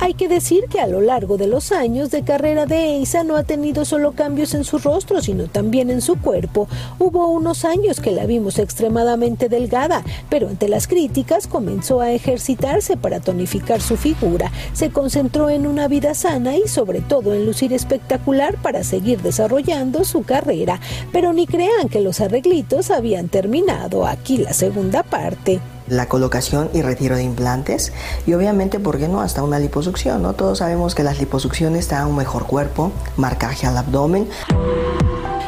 Hay 0.05 0.13
que 0.13 0.27
decir 0.27 0.65
que 0.69 0.79
a 0.79 0.85
lo 0.85 1.01
largo 1.01 1.35
de 1.35 1.47
los 1.47 1.71
años 1.71 2.11
de 2.11 2.21
carrera 2.21 2.67
de 2.67 2.97
Eisa 2.97 3.23
no 3.23 3.37
ha 3.37 3.41
tenido 3.41 3.85
solo 3.85 4.11
cambios 4.11 4.53
en 4.53 4.63
su 4.63 4.77
rostro, 4.77 5.19
sino 5.19 5.47
también 5.47 5.89
en 5.89 5.99
su 5.99 6.21
cuerpo. 6.21 6.67
Hubo 6.99 7.27
unos 7.31 7.65
años 7.65 7.99
que 7.99 8.11
la 8.11 8.27
vimos 8.27 8.59
extremadamente 8.59 9.49
delgada, 9.49 10.03
pero 10.29 10.47
ante 10.47 10.69
las 10.69 10.87
críticas 10.87 11.47
comenzó 11.47 12.01
a 12.01 12.11
ejercitarse 12.11 12.97
para 12.97 13.19
tonificar 13.19 13.81
su 13.81 13.97
figura. 13.97 14.51
Se 14.73 14.91
concentró 14.91 15.49
en 15.49 15.65
una 15.65 15.87
vida 15.87 16.13
sana 16.13 16.55
y 16.55 16.67
sobre 16.67 17.01
todo 17.01 17.33
en 17.33 17.47
lucir 17.47 17.73
espectacular 17.73 18.61
para 18.61 18.83
seguir 18.83 19.23
desarrollando 19.23 20.03
su 20.03 20.21
carrera. 20.21 20.79
Pero 21.11 21.33
ni 21.33 21.47
crean 21.47 21.89
que 21.89 22.01
los 22.01 22.21
arreglitos 22.21 22.91
habían 22.91 23.27
terminado. 23.27 24.05
Aquí 24.05 24.37
la 24.37 24.53
segunda 24.53 25.01
parte. 25.01 25.61
La 25.87 26.07
colocación 26.07 26.69
y 26.73 26.81
retiro 26.81 27.15
de 27.15 27.23
implantes 27.23 27.93
y 28.25 28.33
obviamente, 28.33 28.79
¿por 28.79 28.97
qué 28.97 29.07
no? 29.07 29.21
Hasta 29.21 29.43
una 29.43 29.59
liposucción, 29.59 30.21
¿no? 30.21 30.33
Todos 30.33 30.59
sabemos 30.59 30.95
que 30.95 31.03
las 31.03 31.19
liposucciones 31.19 31.89
dan 31.89 32.07
un 32.07 32.15
mejor 32.15 32.45
cuerpo, 32.45 32.91
marcaje 33.17 33.67
al 33.67 33.77
abdomen. 33.77 34.27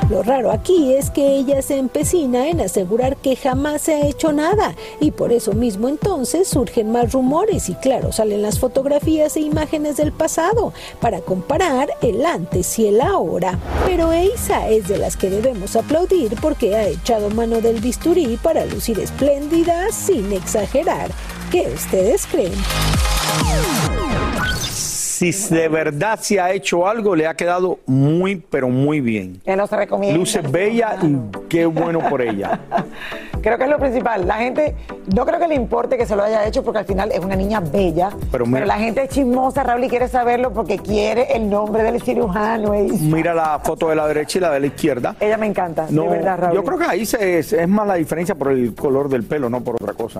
Lo 0.09 0.23
raro 0.23 0.51
aquí 0.51 0.93
es 0.93 1.09
que 1.09 1.35
ella 1.35 1.61
se 1.61 1.77
empecina 1.77 2.47
en 2.47 2.61
asegurar 2.61 3.17
que 3.17 3.35
jamás 3.35 3.81
se 3.81 3.95
ha 3.95 4.07
hecho 4.07 4.31
nada 4.31 4.73
y 5.01 5.11
por 5.11 5.33
eso 5.33 5.51
mismo 5.51 5.89
entonces 5.89 6.47
surgen 6.47 6.91
más 6.91 7.11
rumores 7.11 7.67
y 7.67 7.75
claro 7.75 8.13
salen 8.13 8.41
las 8.41 8.57
fotografías 8.57 9.35
e 9.35 9.41
imágenes 9.41 9.97
del 9.97 10.13
pasado 10.13 10.71
para 11.01 11.19
comparar 11.19 11.89
el 12.01 12.25
antes 12.25 12.79
y 12.79 12.87
el 12.87 13.01
ahora. 13.01 13.59
Pero 13.85 14.13
Eisa 14.13 14.69
es 14.69 14.87
de 14.87 14.97
las 14.97 15.17
que 15.17 15.29
debemos 15.29 15.75
aplaudir 15.75 16.35
porque 16.41 16.75
ha 16.75 16.87
echado 16.87 17.29
mano 17.29 17.59
del 17.59 17.81
bisturí 17.81 18.39
para 18.41 18.65
lucir 18.65 18.99
espléndida 18.99 19.91
sin 19.91 20.31
exagerar. 20.31 21.11
¿Qué 21.51 21.69
ustedes 21.73 22.25
creen? 22.27 22.53
Si 25.17 25.31
de 25.55 25.67
verdad 25.67 26.19
se 26.21 26.39
ha 26.39 26.51
hecho 26.51 26.87
algo, 26.87 27.15
le 27.15 27.25
ha 27.25 27.33
quedado 27.33 27.79
muy, 27.87 28.35
pero 28.35 28.69
muy 28.69 29.01
bien. 29.01 29.41
Que 29.43 29.55
nos 29.55 29.71
recomienda. 29.71 30.15
Luce 30.17 30.41
bella 30.41 30.95
y 31.01 31.17
qué 31.49 31.65
bueno 31.65 31.99
por 32.07 32.21
ella. 32.21 32.59
Creo 33.41 33.57
que 33.57 33.63
es 33.63 33.69
lo 33.69 33.79
principal. 33.79 34.27
La 34.27 34.35
gente, 34.35 34.75
no 35.15 35.25
creo 35.25 35.39
que 35.39 35.47
le 35.47 35.55
importe 35.55 35.97
que 35.97 36.05
se 36.05 36.15
lo 36.15 36.23
haya 36.23 36.45
hecho 36.45 36.63
porque 36.63 36.79
al 36.79 36.85
final 36.85 37.11
es 37.11 37.19
una 37.19 37.35
niña 37.35 37.59
bella. 37.61 38.09
Pero 38.31 38.45
la 38.45 38.77
gente 38.77 39.03
es 39.03 39.09
chismosa, 39.09 39.63
Raúl, 39.63 39.83
y 39.85 39.89
quiere 39.89 40.07
saberlo 40.07 40.51
porque 40.51 40.77
quiere 40.79 41.35
el 41.35 41.49
nombre 41.49 41.83
del 41.83 42.01
cirujano. 42.01 42.73
Mira 43.01 43.33
la 43.33 43.59
foto 43.63 43.89
de 43.89 43.95
la 43.95 44.07
derecha 44.07 44.39
y 44.39 44.41
la 44.41 44.51
de 44.51 44.59
la 44.59 44.67
izquierda. 44.67 45.15
Ella 45.19 45.37
me 45.37 45.45
encanta, 45.47 45.85
No, 45.89 46.03
de 46.03 46.09
verdad, 46.09 46.39
Raúl. 46.39 46.55
yo 46.55 46.63
creo 46.63 46.77
que 46.79 46.85
ahí 46.85 47.05
se- 47.05 47.39
es, 47.39 47.53
es 47.53 47.67
más 47.67 47.87
la 47.87 47.93
diferencia 47.95 48.35
por 48.35 48.51
el 48.51 48.73
color 48.75 49.07
del 49.07 49.23
pelo, 49.23 49.49
no 49.49 49.61
por 49.61 49.75
otra 49.75 49.93
cosa. 49.93 50.19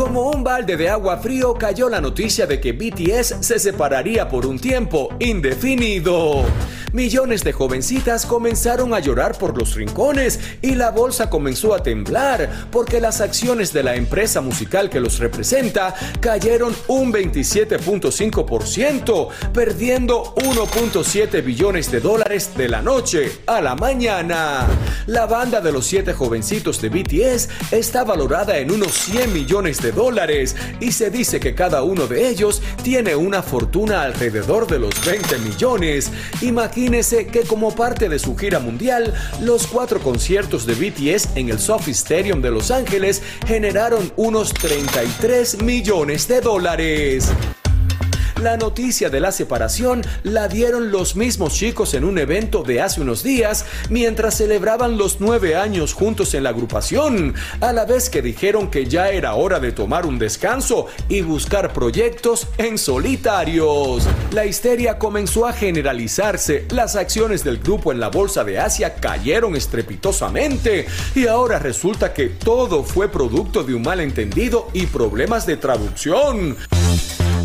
Como 0.00 0.30
un 0.30 0.42
balde 0.42 0.78
de 0.78 0.88
agua 0.88 1.18
frío 1.18 1.52
cayó 1.52 1.90
la 1.90 2.00
noticia 2.00 2.46
de 2.46 2.58
que 2.58 2.72
BTS 2.72 3.46
se 3.46 3.58
separaría 3.58 4.30
por 4.30 4.46
un 4.46 4.58
tiempo 4.58 5.10
indefinido. 5.18 6.46
Millones 6.92 7.44
de 7.44 7.52
jovencitas 7.52 8.26
comenzaron 8.26 8.92
a 8.94 8.98
llorar 8.98 9.38
por 9.38 9.56
los 9.56 9.76
rincones 9.76 10.40
y 10.60 10.74
la 10.74 10.90
bolsa 10.90 11.30
comenzó 11.30 11.72
a 11.72 11.84
temblar 11.84 12.50
porque 12.72 13.00
las 13.00 13.20
acciones 13.20 13.72
de 13.72 13.84
la 13.84 13.94
empresa 13.94 14.40
musical 14.40 14.90
que 14.90 14.98
los 14.98 15.20
representa 15.20 15.94
cayeron 16.18 16.74
un 16.88 17.12
27.5%, 17.12 19.28
perdiendo 19.52 20.34
1.7 20.34 21.44
billones 21.44 21.92
de 21.92 22.00
dólares 22.00 22.50
de 22.56 22.68
la 22.68 22.82
noche 22.82 23.30
a 23.46 23.60
la 23.60 23.76
mañana. 23.76 24.66
La 25.06 25.26
banda 25.26 25.60
de 25.60 25.70
los 25.70 25.86
siete 25.86 26.12
jovencitos 26.12 26.80
de 26.80 26.88
BTS 26.88 27.50
está 27.70 28.02
valorada 28.02 28.58
en 28.58 28.72
unos 28.72 28.90
100 28.92 29.32
millones 29.32 29.80
de 29.80 29.89
dólares 29.92 30.56
y 30.80 30.92
se 30.92 31.10
dice 31.10 31.40
que 31.40 31.54
cada 31.54 31.82
uno 31.82 32.06
de 32.06 32.28
ellos 32.28 32.62
tiene 32.82 33.14
una 33.16 33.42
fortuna 33.42 34.02
alrededor 34.02 34.66
de 34.66 34.78
los 34.78 35.04
20 35.04 35.38
millones. 35.38 36.10
Imagínese 36.42 37.26
que 37.26 37.42
como 37.42 37.74
parte 37.74 38.08
de 38.08 38.18
su 38.18 38.36
gira 38.36 38.58
mundial, 38.58 39.14
los 39.40 39.66
cuatro 39.66 40.00
conciertos 40.00 40.66
de 40.66 40.74
BTS 40.74 41.36
en 41.36 41.50
el 41.50 41.58
Sophie 41.58 41.92
Stadium 41.92 42.40
de 42.42 42.50
Los 42.50 42.70
Ángeles 42.70 43.22
generaron 43.46 44.12
unos 44.16 44.52
33 44.54 45.62
millones 45.62 46.28
de 46.28 46.40
dólares. 46.40 47.30
La 48.40 48.56
noticia 48.56 49.10
de 49.10 49.20
la 49.20 49.32
separación 49.32 50.02
la 50.22 50.48
dieron 50.48 50.90
los 50.90 51.14
mismos 51.14 51.52
chicos 51.52 51.92
en 51.92 52.04
un 52.04 52.16
evento 52.16 52.62
de 52.62 52.80
hace 52.80 53.02
unos 53.02 53.22
días 53.22 53.66
mientras 53.90 54.38
celebraban 54.38 54.96
los 54.96 55.20
nueve 55.20 55.56
años 55.56 55.92
juntos 55.92 56.32
en 56.32 56.44
la 56.44 56.50
agrupación, 56.50 57.34
a 57.60 57.74
la 57.74 57.84
vez 57.84 58.08
que 58.08 58.22
dijeron 58.22 58.70
que 58.70 58.86
ya 58.86 59.10
era 59.10 59.34
hora 59.34 59.60
de 59.60 59.72
tomar 59.72 60.06
un 60.06 60.18
descanso 60.18 60.86
y 61.10 61.20
buscar 61.20 61.74
proyectos 61.74 62.48
en 62.56 62.78
solitarios. 62.78 64.08
La 64.32 64.46
histeria 64.46 64.96
comenzó 64.98 65.46
a 65.46 65.52
generalizarse, 65.52 66.66
las 66.70 66.96
acciones 66.96 67.44
del 67.44 67.58
grupo 67.58 67.92
en 67.92 68.00
la 68.00 68.08
bolsa 68.08 68.42
de 68.42 68.58
Asia 68.58 68.94
cayeron 68.94 69.54
estrepitosamente 69.54 70.86
y 71.14 71.26
ahora 71.26 71.58
resulta 71.58 72.14
que 72.14 72.28
todo 72.28 72.84
fue 72.84 73.10
producto 73.10 73.64
de 73.64 73.74
un 73.74 73.82
malentendido 73.82 74.68
y 74.72 74.86
problemas 74.86 75.44
de 75.44 75.58
traducción. 75.58 76.56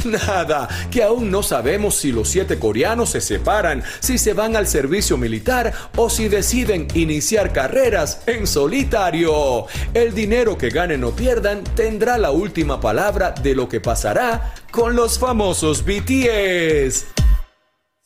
Nada, 0.05 0.69
que 0.91 1.03
aún 1.03 1.31
no 1.31 1.41
sabemos 1.41 1.95
si 1.95 2.11
los 2.11 2.29
siete 2.29 2.59
coreanos 2.59 3.09
se 3.09 3.21
separan, 3.21 3.83
si 3.99 4.17
se 4.17 4.33
van 4.33 4.55
al 4.55 4.67
servicio 4.67 5.17
militar 5.17 5.73
o 5.95 6.09
si 6.09 6.27
deciden 6.27 6.87
iniciar 6.93 7.51
carreras 7.51 8.21
en 8.27 8.45
solitario. 8.45 9.65
El 9.93 10.13
dinero 10.13 10.57
que 10.57 10.69
ganen 10.69 11.03
o 11.03 11.11
pierdan 11.11 11.63
tendrá 11.75 12.17
la 12.17 12.31
última 12.31 12.79
palabra 12.79 13.31
de 13.31 13.55
lo 13.55 13.67
que 13.67 13.81
pasará 13.81 14.53
con 14.71 14.95
los 14.95 15.17
famosos 15.17 15.83
BTS. 15.83 17.14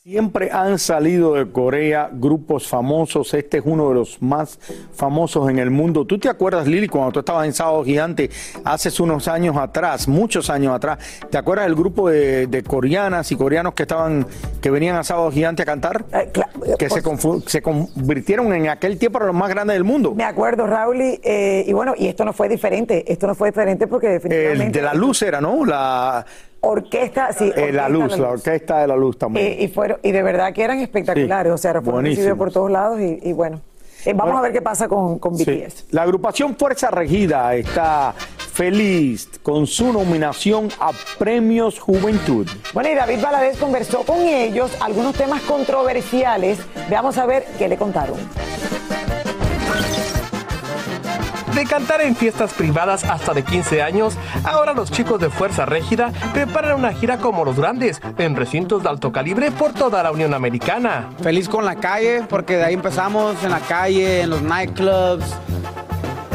Siempre 0.09 0.49
han 0.51 0.79
salido 0.79 1.35
de 1.35 1.51
Corea 1.51 2.09
grupos 2.11 2.67
famosos. 2.67 3.31
Este 3.35 3.59
es 3.59 3.63
uno 3.63 3.89
de 3.89 3.93
los 3.93 4.19
más 4.23 4.57
famosos 4.91 5.47
en 5.51 5.59
el 5.59 5.69
mundo. 5.69 6.03
¿Tú 6.03 6.17
te 6.17 6.27
acuerdas, 6.27 6.65
Lili, 6.65 6.87
cuando 6.87 7.11
tú 7.11 7.19
estabas 7.19 7.45
en 7.45 7.53
Sábado 7.53 7.83
Gigante 7.83 8.31
hace 8.63 8.89
unos 9.03 9.27
años 9.27 9.55
atrás, 9.55 10.07
muchos 10.07 10.49
años 10.49 10.73
atrás? 10.73 10.97
¿Te 11.29 11.37
acuerdas 11.37 11.67
del 11.67 11.75
grupo 11.75 12.09
de, 12.09 12.47
de 12.47 12.63
coreanas 12.63 13.31
y 13.31 13.35
coreanos 13.35 13.75
que 13.75 13.83
estaban, 13.83 14.25
que 14.59 14.71
venían 14.71 14.95
a 14.95 15.03
Sábado 15.03 15.29
Gigante 15.31 15.61
a 15.61 15.65
cantar? 15.67 16.03
que 16.79 16.89
se, 16.89 17.03
confu- 17.03 17.43
se 17.47 17.61
convirtieron 17.61 18.51
en 18.53 18.67
aquel 18.67 18.97
tiempo 18.97 19.19
en 19.21 19.27
los 19.27 19.35
más 19.35 19.49
grandes 19.49 19.75
del 19.75 19.83
mundo. 19.83 20.15
Me 20.15 20.23
acuerdo, 20.23 20.65
Raúl, 20.65 20.99
y, 21.03 21.19
eh, 21.21 21.65
y 21.67 21.73
bueno, 21.73 21.93
y 21.95 22.07
esto 22.07 22.25
no 22.25 22.33
fue 22.33 22.49
diferente. 22.49 23.03
Esto 23.13 23.27
no 23.27 23.35
fue 23.35 23.49
diferente 23.49 23.85
porque 23.85 24.07
El 24.07 24.13
definitivamente. 24.13 24.79
de 24.79 24.85
la 24.85 24.95
luz 24.95 25.21
era, 25.21 25.39
¿no? 25.39 25.63
La, 25.65 26.25
Orquesta, 26.61 27.31
sí. 27.33 27.51
eh, 27.55 27.71
la 27.71 27.85
orquesta 27.85 27.89
luz, 27.89 28.11
La 28.11 28.17
la 28.17 28.29
orquesta 28.31 28.79
de 28.81 28.87
la 28.87 28.95
luz 28.95 29.17
también. 29.17 29.55
Y, 29.61 29.67
fueron, 29.69 29.99
y 30.03 30.11
de 30.11 30.23
verdad 30.23 30.51
que 30.53 30.63
eran 30.63 30.79
espectaculares, 30.79 31.49
Sí, 31.51 31.53
o 31.53 31.57
sea, 31.57 31.81
fueron 31.81 32.05
recibidos 32.05 32.37
por 32.37 32.51
todos 32.51 32.69
lados 32.69 32.99
y, 32.99 33.19
y 33.23 33.33
bueno. 33.33 33.61
Eh, 34.05 34.13
vamos 34.13 34.25
Bueno, 34.27 34.37
a 34.39 34.41
ver 34.43 34.53
qué 34.53 34.61
pasa 34.61 34.87
con, 34.87 35.19
con 35.19 35.37
Sí. 35.37 35.43
BTS. 35.43 35.85
La 35.91 36.03
agrupación 36.03 36.55
Fuerza 36.55 36.89
Regida 36.89 37.53
está 37.55 38.13
feliz 38.53 39.29
con 39.43 39.67
su 39.67 39.91
nominación 39.91 40.69
a 40.79 40.91
Premios 41.17 41.79
Juventud. 41.79 42.47
Bueno, 42.73 42.89
y 42.89 42.95
David 42.95 43.21
Valadez 43.21 43.57
conversó 43.57 44.03
con 44.03 44.21
ellos 44.21 44.71
algunos 44.81 45.15
temas 45.15 45.41
controversiales. 45.41 46.59
Veamos 46.89 47.17
a 47.17 47.25
ver 47.25 47.45
qué 47.57 47.67
le 47.67 47.75
contaron. 47.77 48.17
De 51.55 51.65
cantar 51.65 51.99
en 52.01 52.15
fiestas 52.15 52.53
privadas 52.53 53.03
hasta 53.03 53.33
de 53.33 53.43
15 53.43 53.81
años, 53.81 54.13
ahora 54.43 54.73
los 54.73 54.91
chicos 54.91 55.19
de 55.19 55.29
Fuerza 55.29 55.65
Régida 55.65 56.11
preparan 56.33 56.75
una 56.77 56.93
gira 56.93 57.17
como 57.17 57.43
los 57.43 57.57
grandes, 57.57 58.01
en 58.17 58.35
recintos 58.35 58.83
de 58.83 58.89
alto 58.89 59.11
calibre 59.11 59.51
por 59.51 59.73
toda 59.73 60.01
la 60.03 60.11
Unión 60.11 60.33
Americana. 60.33 61.09
Feliz 61.21 61.49
con 61.49 61.65
la 61.65 61.75
calle, 61.75 62.23
porque 62.29 62.55
de 62.57 62.63
ahí 62.65 62.73
empezamos 62.75 63.43
en 63.43 63.49
la 63.51 63.59
calle, 63.59 64.21
en 64.21 64.29
los 64.29 64.41
nightclubs, 64.41 65.25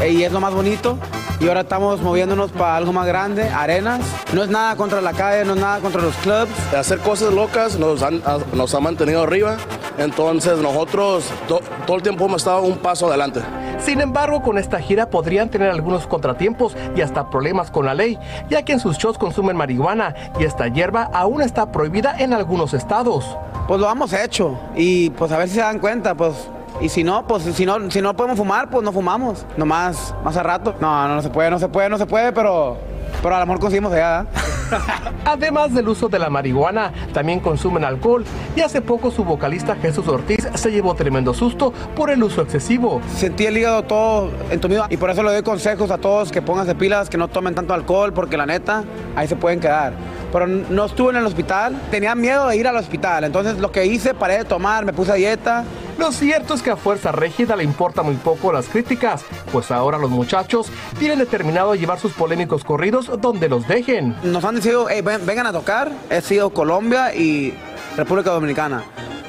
eh, 0.01 0.09
y 0.11 0.23
es 0.23 0.31
lo 0.31 0.39
más 0.39 0.53
bonito. 0.53 0.97
Y 1.39 1.47
ahora 1.47 1.61
estamos 1.61 2.01
moviéndonos 2.01 2.51
para 2.51 2.75
algo 2.77 2.93
más 2.93 3.07
grande, 3.07 3.49
arenas. 3.49 4.01
No 4.33 4.43
es 4.43 4.49
nada 4.49 4.75
contra 4.75 5.01
la 5.01 5.11
calle, 5.13 5.43
no 5.43 5.53
es 5.55 5.59
nada 5.59 5.79
contra 5.79 6.01
los 6.01 6.15
clubs. 6.17 6.49
Hacer 6.73 6.99
cosas 6.99 7.33
locas 7.33 7.77
nos, 7.77 8.03
han- 8.03 8.21
ha- 8.25 8.37
nos 8.53 8.73
ha 8.75 8.79
mantenido 8.79 9.23
arriba, 9.23 9.57
entonces 9.97 10.59
nosotros 10.59 11.25
to- 11.47 11.61
todo 11.87 11.97
el 11.97 12.03
tiempo 12.03 12.25
hemos 12.25 12.41
estado 12.41 12.61
un 12.61 12.77
paso 12.77 13.07
adelante. 13.07 13.41
Sin 13.85 14.01
embargo, 14.01 14.41
con 14.41 14.57
esta 14.57 14.79
gira 14.79 15.11
podrían 15.11 15.49
tener 15.49 15.69
algunos 15.69 16.07
contratiempos 16.07 16.75
y 16.95 17.01
hasta 17.01 17.29
problemas 17.29 17.69
con 17.69 17.85
la 17.85 17.93
ley, 17.93 18.17
ya 18.49 18.63
que 18.63 18.73
en 18.73 18.79
sus 18.79 18.97
shows 18.97 19.19
consumen 19.19 19.55
marihuana 19.55 20.15
y 20.39 20.43
esta 20.43 20.67
hierba 20.67 21.03
aún 21.13 21.43
está 21.43 21.71
prohibida 21.71 22.15
en 22.17 22.33
algunos 22.33 22.73
estados. 22.73 23.37
Pues 23.67 23.79
lo 23.79 23.87
hemos 23.87 24.11
hecho 24.11 24.57
y 24.75 25.11
pues 25.11 25.31
a 25.31 25.37
ver 25.37 25.49
si 25.49 25.55
se 25.55 25.61
dan 25.61 25.77
cuenta, 25.77 26.15
pues. 26.15 26.49
Y 26.81 26.89
si 26.89 27.03
no, 27.03 27.27
pues 27.27 27.43
si 27.43 27.63
no, 27.63 27.91
si 27.91 28.01
no 28.01 28.15
podemos 28.15 28.37
fumar, 28.37 28.71
pues 28.71 28.83
no 28.83 28.91
fumamos. 28.91 29.45
Nomás, 29.55 30.15
más 30.23 30.35
a 30.35 30.41
rato. 30.41 30.73
No, 30.81 31.07
no, 31.07 31.15
no 31.15 31.21
se 31.21 31.29
puede, 31.29 31.51
no 31.51 31.59
se 31.59 31.67
puede, 31.67 31.87
no 31.87 31.99
se 31.99 32.07
puede, 32.07 32.31
pero, 32.33 32.77
pero 33.21 33.35
a 33.35 33.39
lo 33.39 33.45
mejor 33.45 33.61
conseguimos 33.61 33.93
allá. 33.93 34.21
¿eh? 34.21 34.54
Además 35.25 35.73
del 35.73 35.87
uso 35.87 36.09
de 36.09 36.19
la 36.19 36.29
marihuana, 36.29 36.91
también 37.13 37.39
consumen 37.39 37.83
alcohol 37.83 38.23
y 38.55 38.61
hace 38.61 38.81
poco 38.81 39.11
su 39.11 39.23
vocalista 39.23 39.75
Jesús 39.75 40.07
Ortiz 40.07 40.47
se 40.53 40.71
llevó 40.71 40.95
tremendo 40.95 41.33
susto 41.33 41.73
por 41.95 42.09
el 42.09 42.23
uso 42.23 42.41
excesivo. 42.41 43.01
Sentí 43.15 43.45
el 43.45 43.57
hígado 43.57 43.83
todo 43.83 44.31
entumido 44.49 44.85
y 44.89 44.97
por 44.97 45.09
eso 45.09 45.23
le 45.23 45.31
doy 45.31 45.43
consejos 45.43 45.91
a 45.91 45.97
todos 45.97 46.31
que 46.31 46.41
pónganse 46.41 46.75
pilas, 46.75 47.09
que 47.09 47.17
no 47.17 47.27
tomen 47.27 47.55
tanto 47.55 47.73
alcohol, 47.73 48.13
porque 48.13 48.37
la 48.37 48.45
neta, 48.45 48.83
ahí 49.15 49.27
se 49.27 49.35
pueden 49.35 49.59
quedar. 49.59 49.93
Pero 50.31 50.47
no 50.47 50.85
estuve 50.85 51.11
en 51.11 51.17
el 51.17 51.25
hospital, 51.25 51.75
tenía 51.91 52.13
miedo 52.15 52.47
de 52.47 52.57
ir 52.57 52.67
al 52.67 52.75
hospital, 52.75 53.23
entonces 53.23 53.57
lo 53.59 53.71
que 53.71 53.85
hice, 53.85 54.13
paré 54.13 54.39
de 54.39 54.45
tomar, 54.45 54.85
me 54.85 54.93
puse 54.93 55.11
a 55.11 55.15
dieta. 55.15 55.63
Lo 55.97 56.11
cierto 56.11 56.53
es 56.53 56.61
que 56.61 56.71
a 56.71 56.75
Fuerza 56.75 57.11
Régida 57.11 57.55
le 57.55 57.63
importa 57.63 58.03
muy 58.03 58.15
poco 58.15 58.51
las 58.51 58.67
críticas, 58.67 59.23
pues 59.51 59.71
ahora 59.71 59.97
los 59.97 60.09
muchachos 60.09 60.67
tienen 60.99 61.19
determinado 61.19 61.73
llevar 61.73 61.99
sus 61.99 62.11
polémicos 62.13 62.63
corridos 62.63 63.09
donde 63.21 63.47
los 63.47 63.67
dejen. 63.67 64.15
Nos 64.23 64.43
han 64.43 64.55
decidido, 64.55 64.89
"Ey, 64.89 65.01
ven- 65.01 65.25
vengan 65.25 65.47
a 65.47 65.53
tocar, 65.53 65.89
he 66.09 66.21
sido 66.21 66.49
Colombia 66.49 67.15
y 67.15 67.53
República 67.95 68.31
Dominicana. 68.31 68.83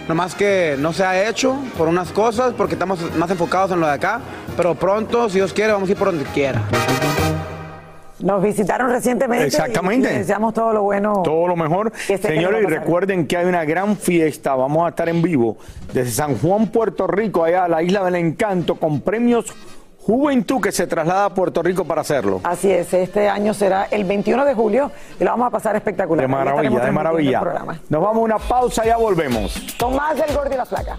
Nomás 0.09 0.35
que 0.35 0.77
no 0.79 0.93
se 0.93 1.05
ha 1.05 1.29
hecho 1.29 1.57
por 1.79 1.89
unas 1.89 2.11
cosas, 2.11 2.53
porque 2.57 2.75
estamos 2.75 2.99
más 3.17 3.31
enfocados 3.31 3.71
en 3.73 3.81
lo 3.81 3.87
de 3.87 3.93
acá, 3.93 4.21
pero 4.57 4.75
pronto, 4.75 5.29
si 5.29 5.37
Dios 5.37 5.53
quiere, 5.53 5.73
vamos 5.73 5.89
a 5.89 5.93
ir 5.93 5.99
por 5.99 6.09
donde 6.09 6.25
quiera. 6.31 6.63
Nos 8.21 8.43
visitaron 8.43 8.91
recientemente. 8.91 9.47
Exactamente. 9.47 10.09
Y, 10.09 10.11
les 10.13 10.19
deseamos 10.21 10.55
todo 10.55 10.73
lo 10.73 10.83
bueno. 10.83 11.23
Todo 11.23 11.49
lo 11.49 11.57
mejor. 11.57 11.93
Señores, 11.97 12.63
y 12.63 12.67
recuerden 12.67 13.27
que 13.27 13.37
hay 13.37 13.47
una 13.47 13.65
gran 13.65 13.97
fiesta. 13.97 14.55
Vamos 14.55 14.87
a 14.87 14.91
estar 14.91 15.09
en 15.09 15.23
vivo 15.23 15.57
desde 15.93 16.11
San 16.11 16.39
Juan, 16.39 16.69
Puerto 16.69 17.07
Rico, 17.07 17.45
allá 17.45 17.65
a 17.65 17.69
la 17.69 17.83
Isla 17.83 18.05
del 18.05 18.17
Encanto, 18.17 18.77
con 18.77 19.01
premios 19.01 19.53
Juventud 20.07 20.61
que 20.61 20.71
se 20.71 20.87
traslada 20.87 21.25
a 21.25 21.31
Puerto 21.31 21.65
Rico 21.65 21.85
para 21.85 22.03
hacerlo. 22.03 22.41
Así 22.45 22.71
es, 22.71 22.95
este 22.95 23.29
año 23.29 23.53
será 23.53 23.89
el 23.91 24.05
21 24.05 24.45
de 24.45 24.55
julio 24.55 24.93
y 25.19 25.25
lo 25.25 25.31
vamos 25.31 25.49
a 25.49 25.51
pasar 25.51 25.75
espectacular. 25.75 26.23
De 26.23 26.29
maravilla, 26.29 26.79
de 26.79 26.93
maravilla. 26.93 27.41
Nos 27.89 28.03
vamos 28.03 28.19
a 28.19 28.21
una 28.21 28.39
pausa 28.39 28.85
y 28.85 28.89
ya 28.89 28.99
volvemos. 28.99 29.61
Con 29.77 29.97
más 29.97 30.17
del 30.17 30.33
Gordo 30.33 30.55
y 30.55 30.57
la 30.57 30.65
Flaca. 30.65 30.99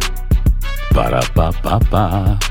Para, 0.93 1.21
pa, 1.33 1.51
pa, 1.63 1.79
pa. 1.89 2.50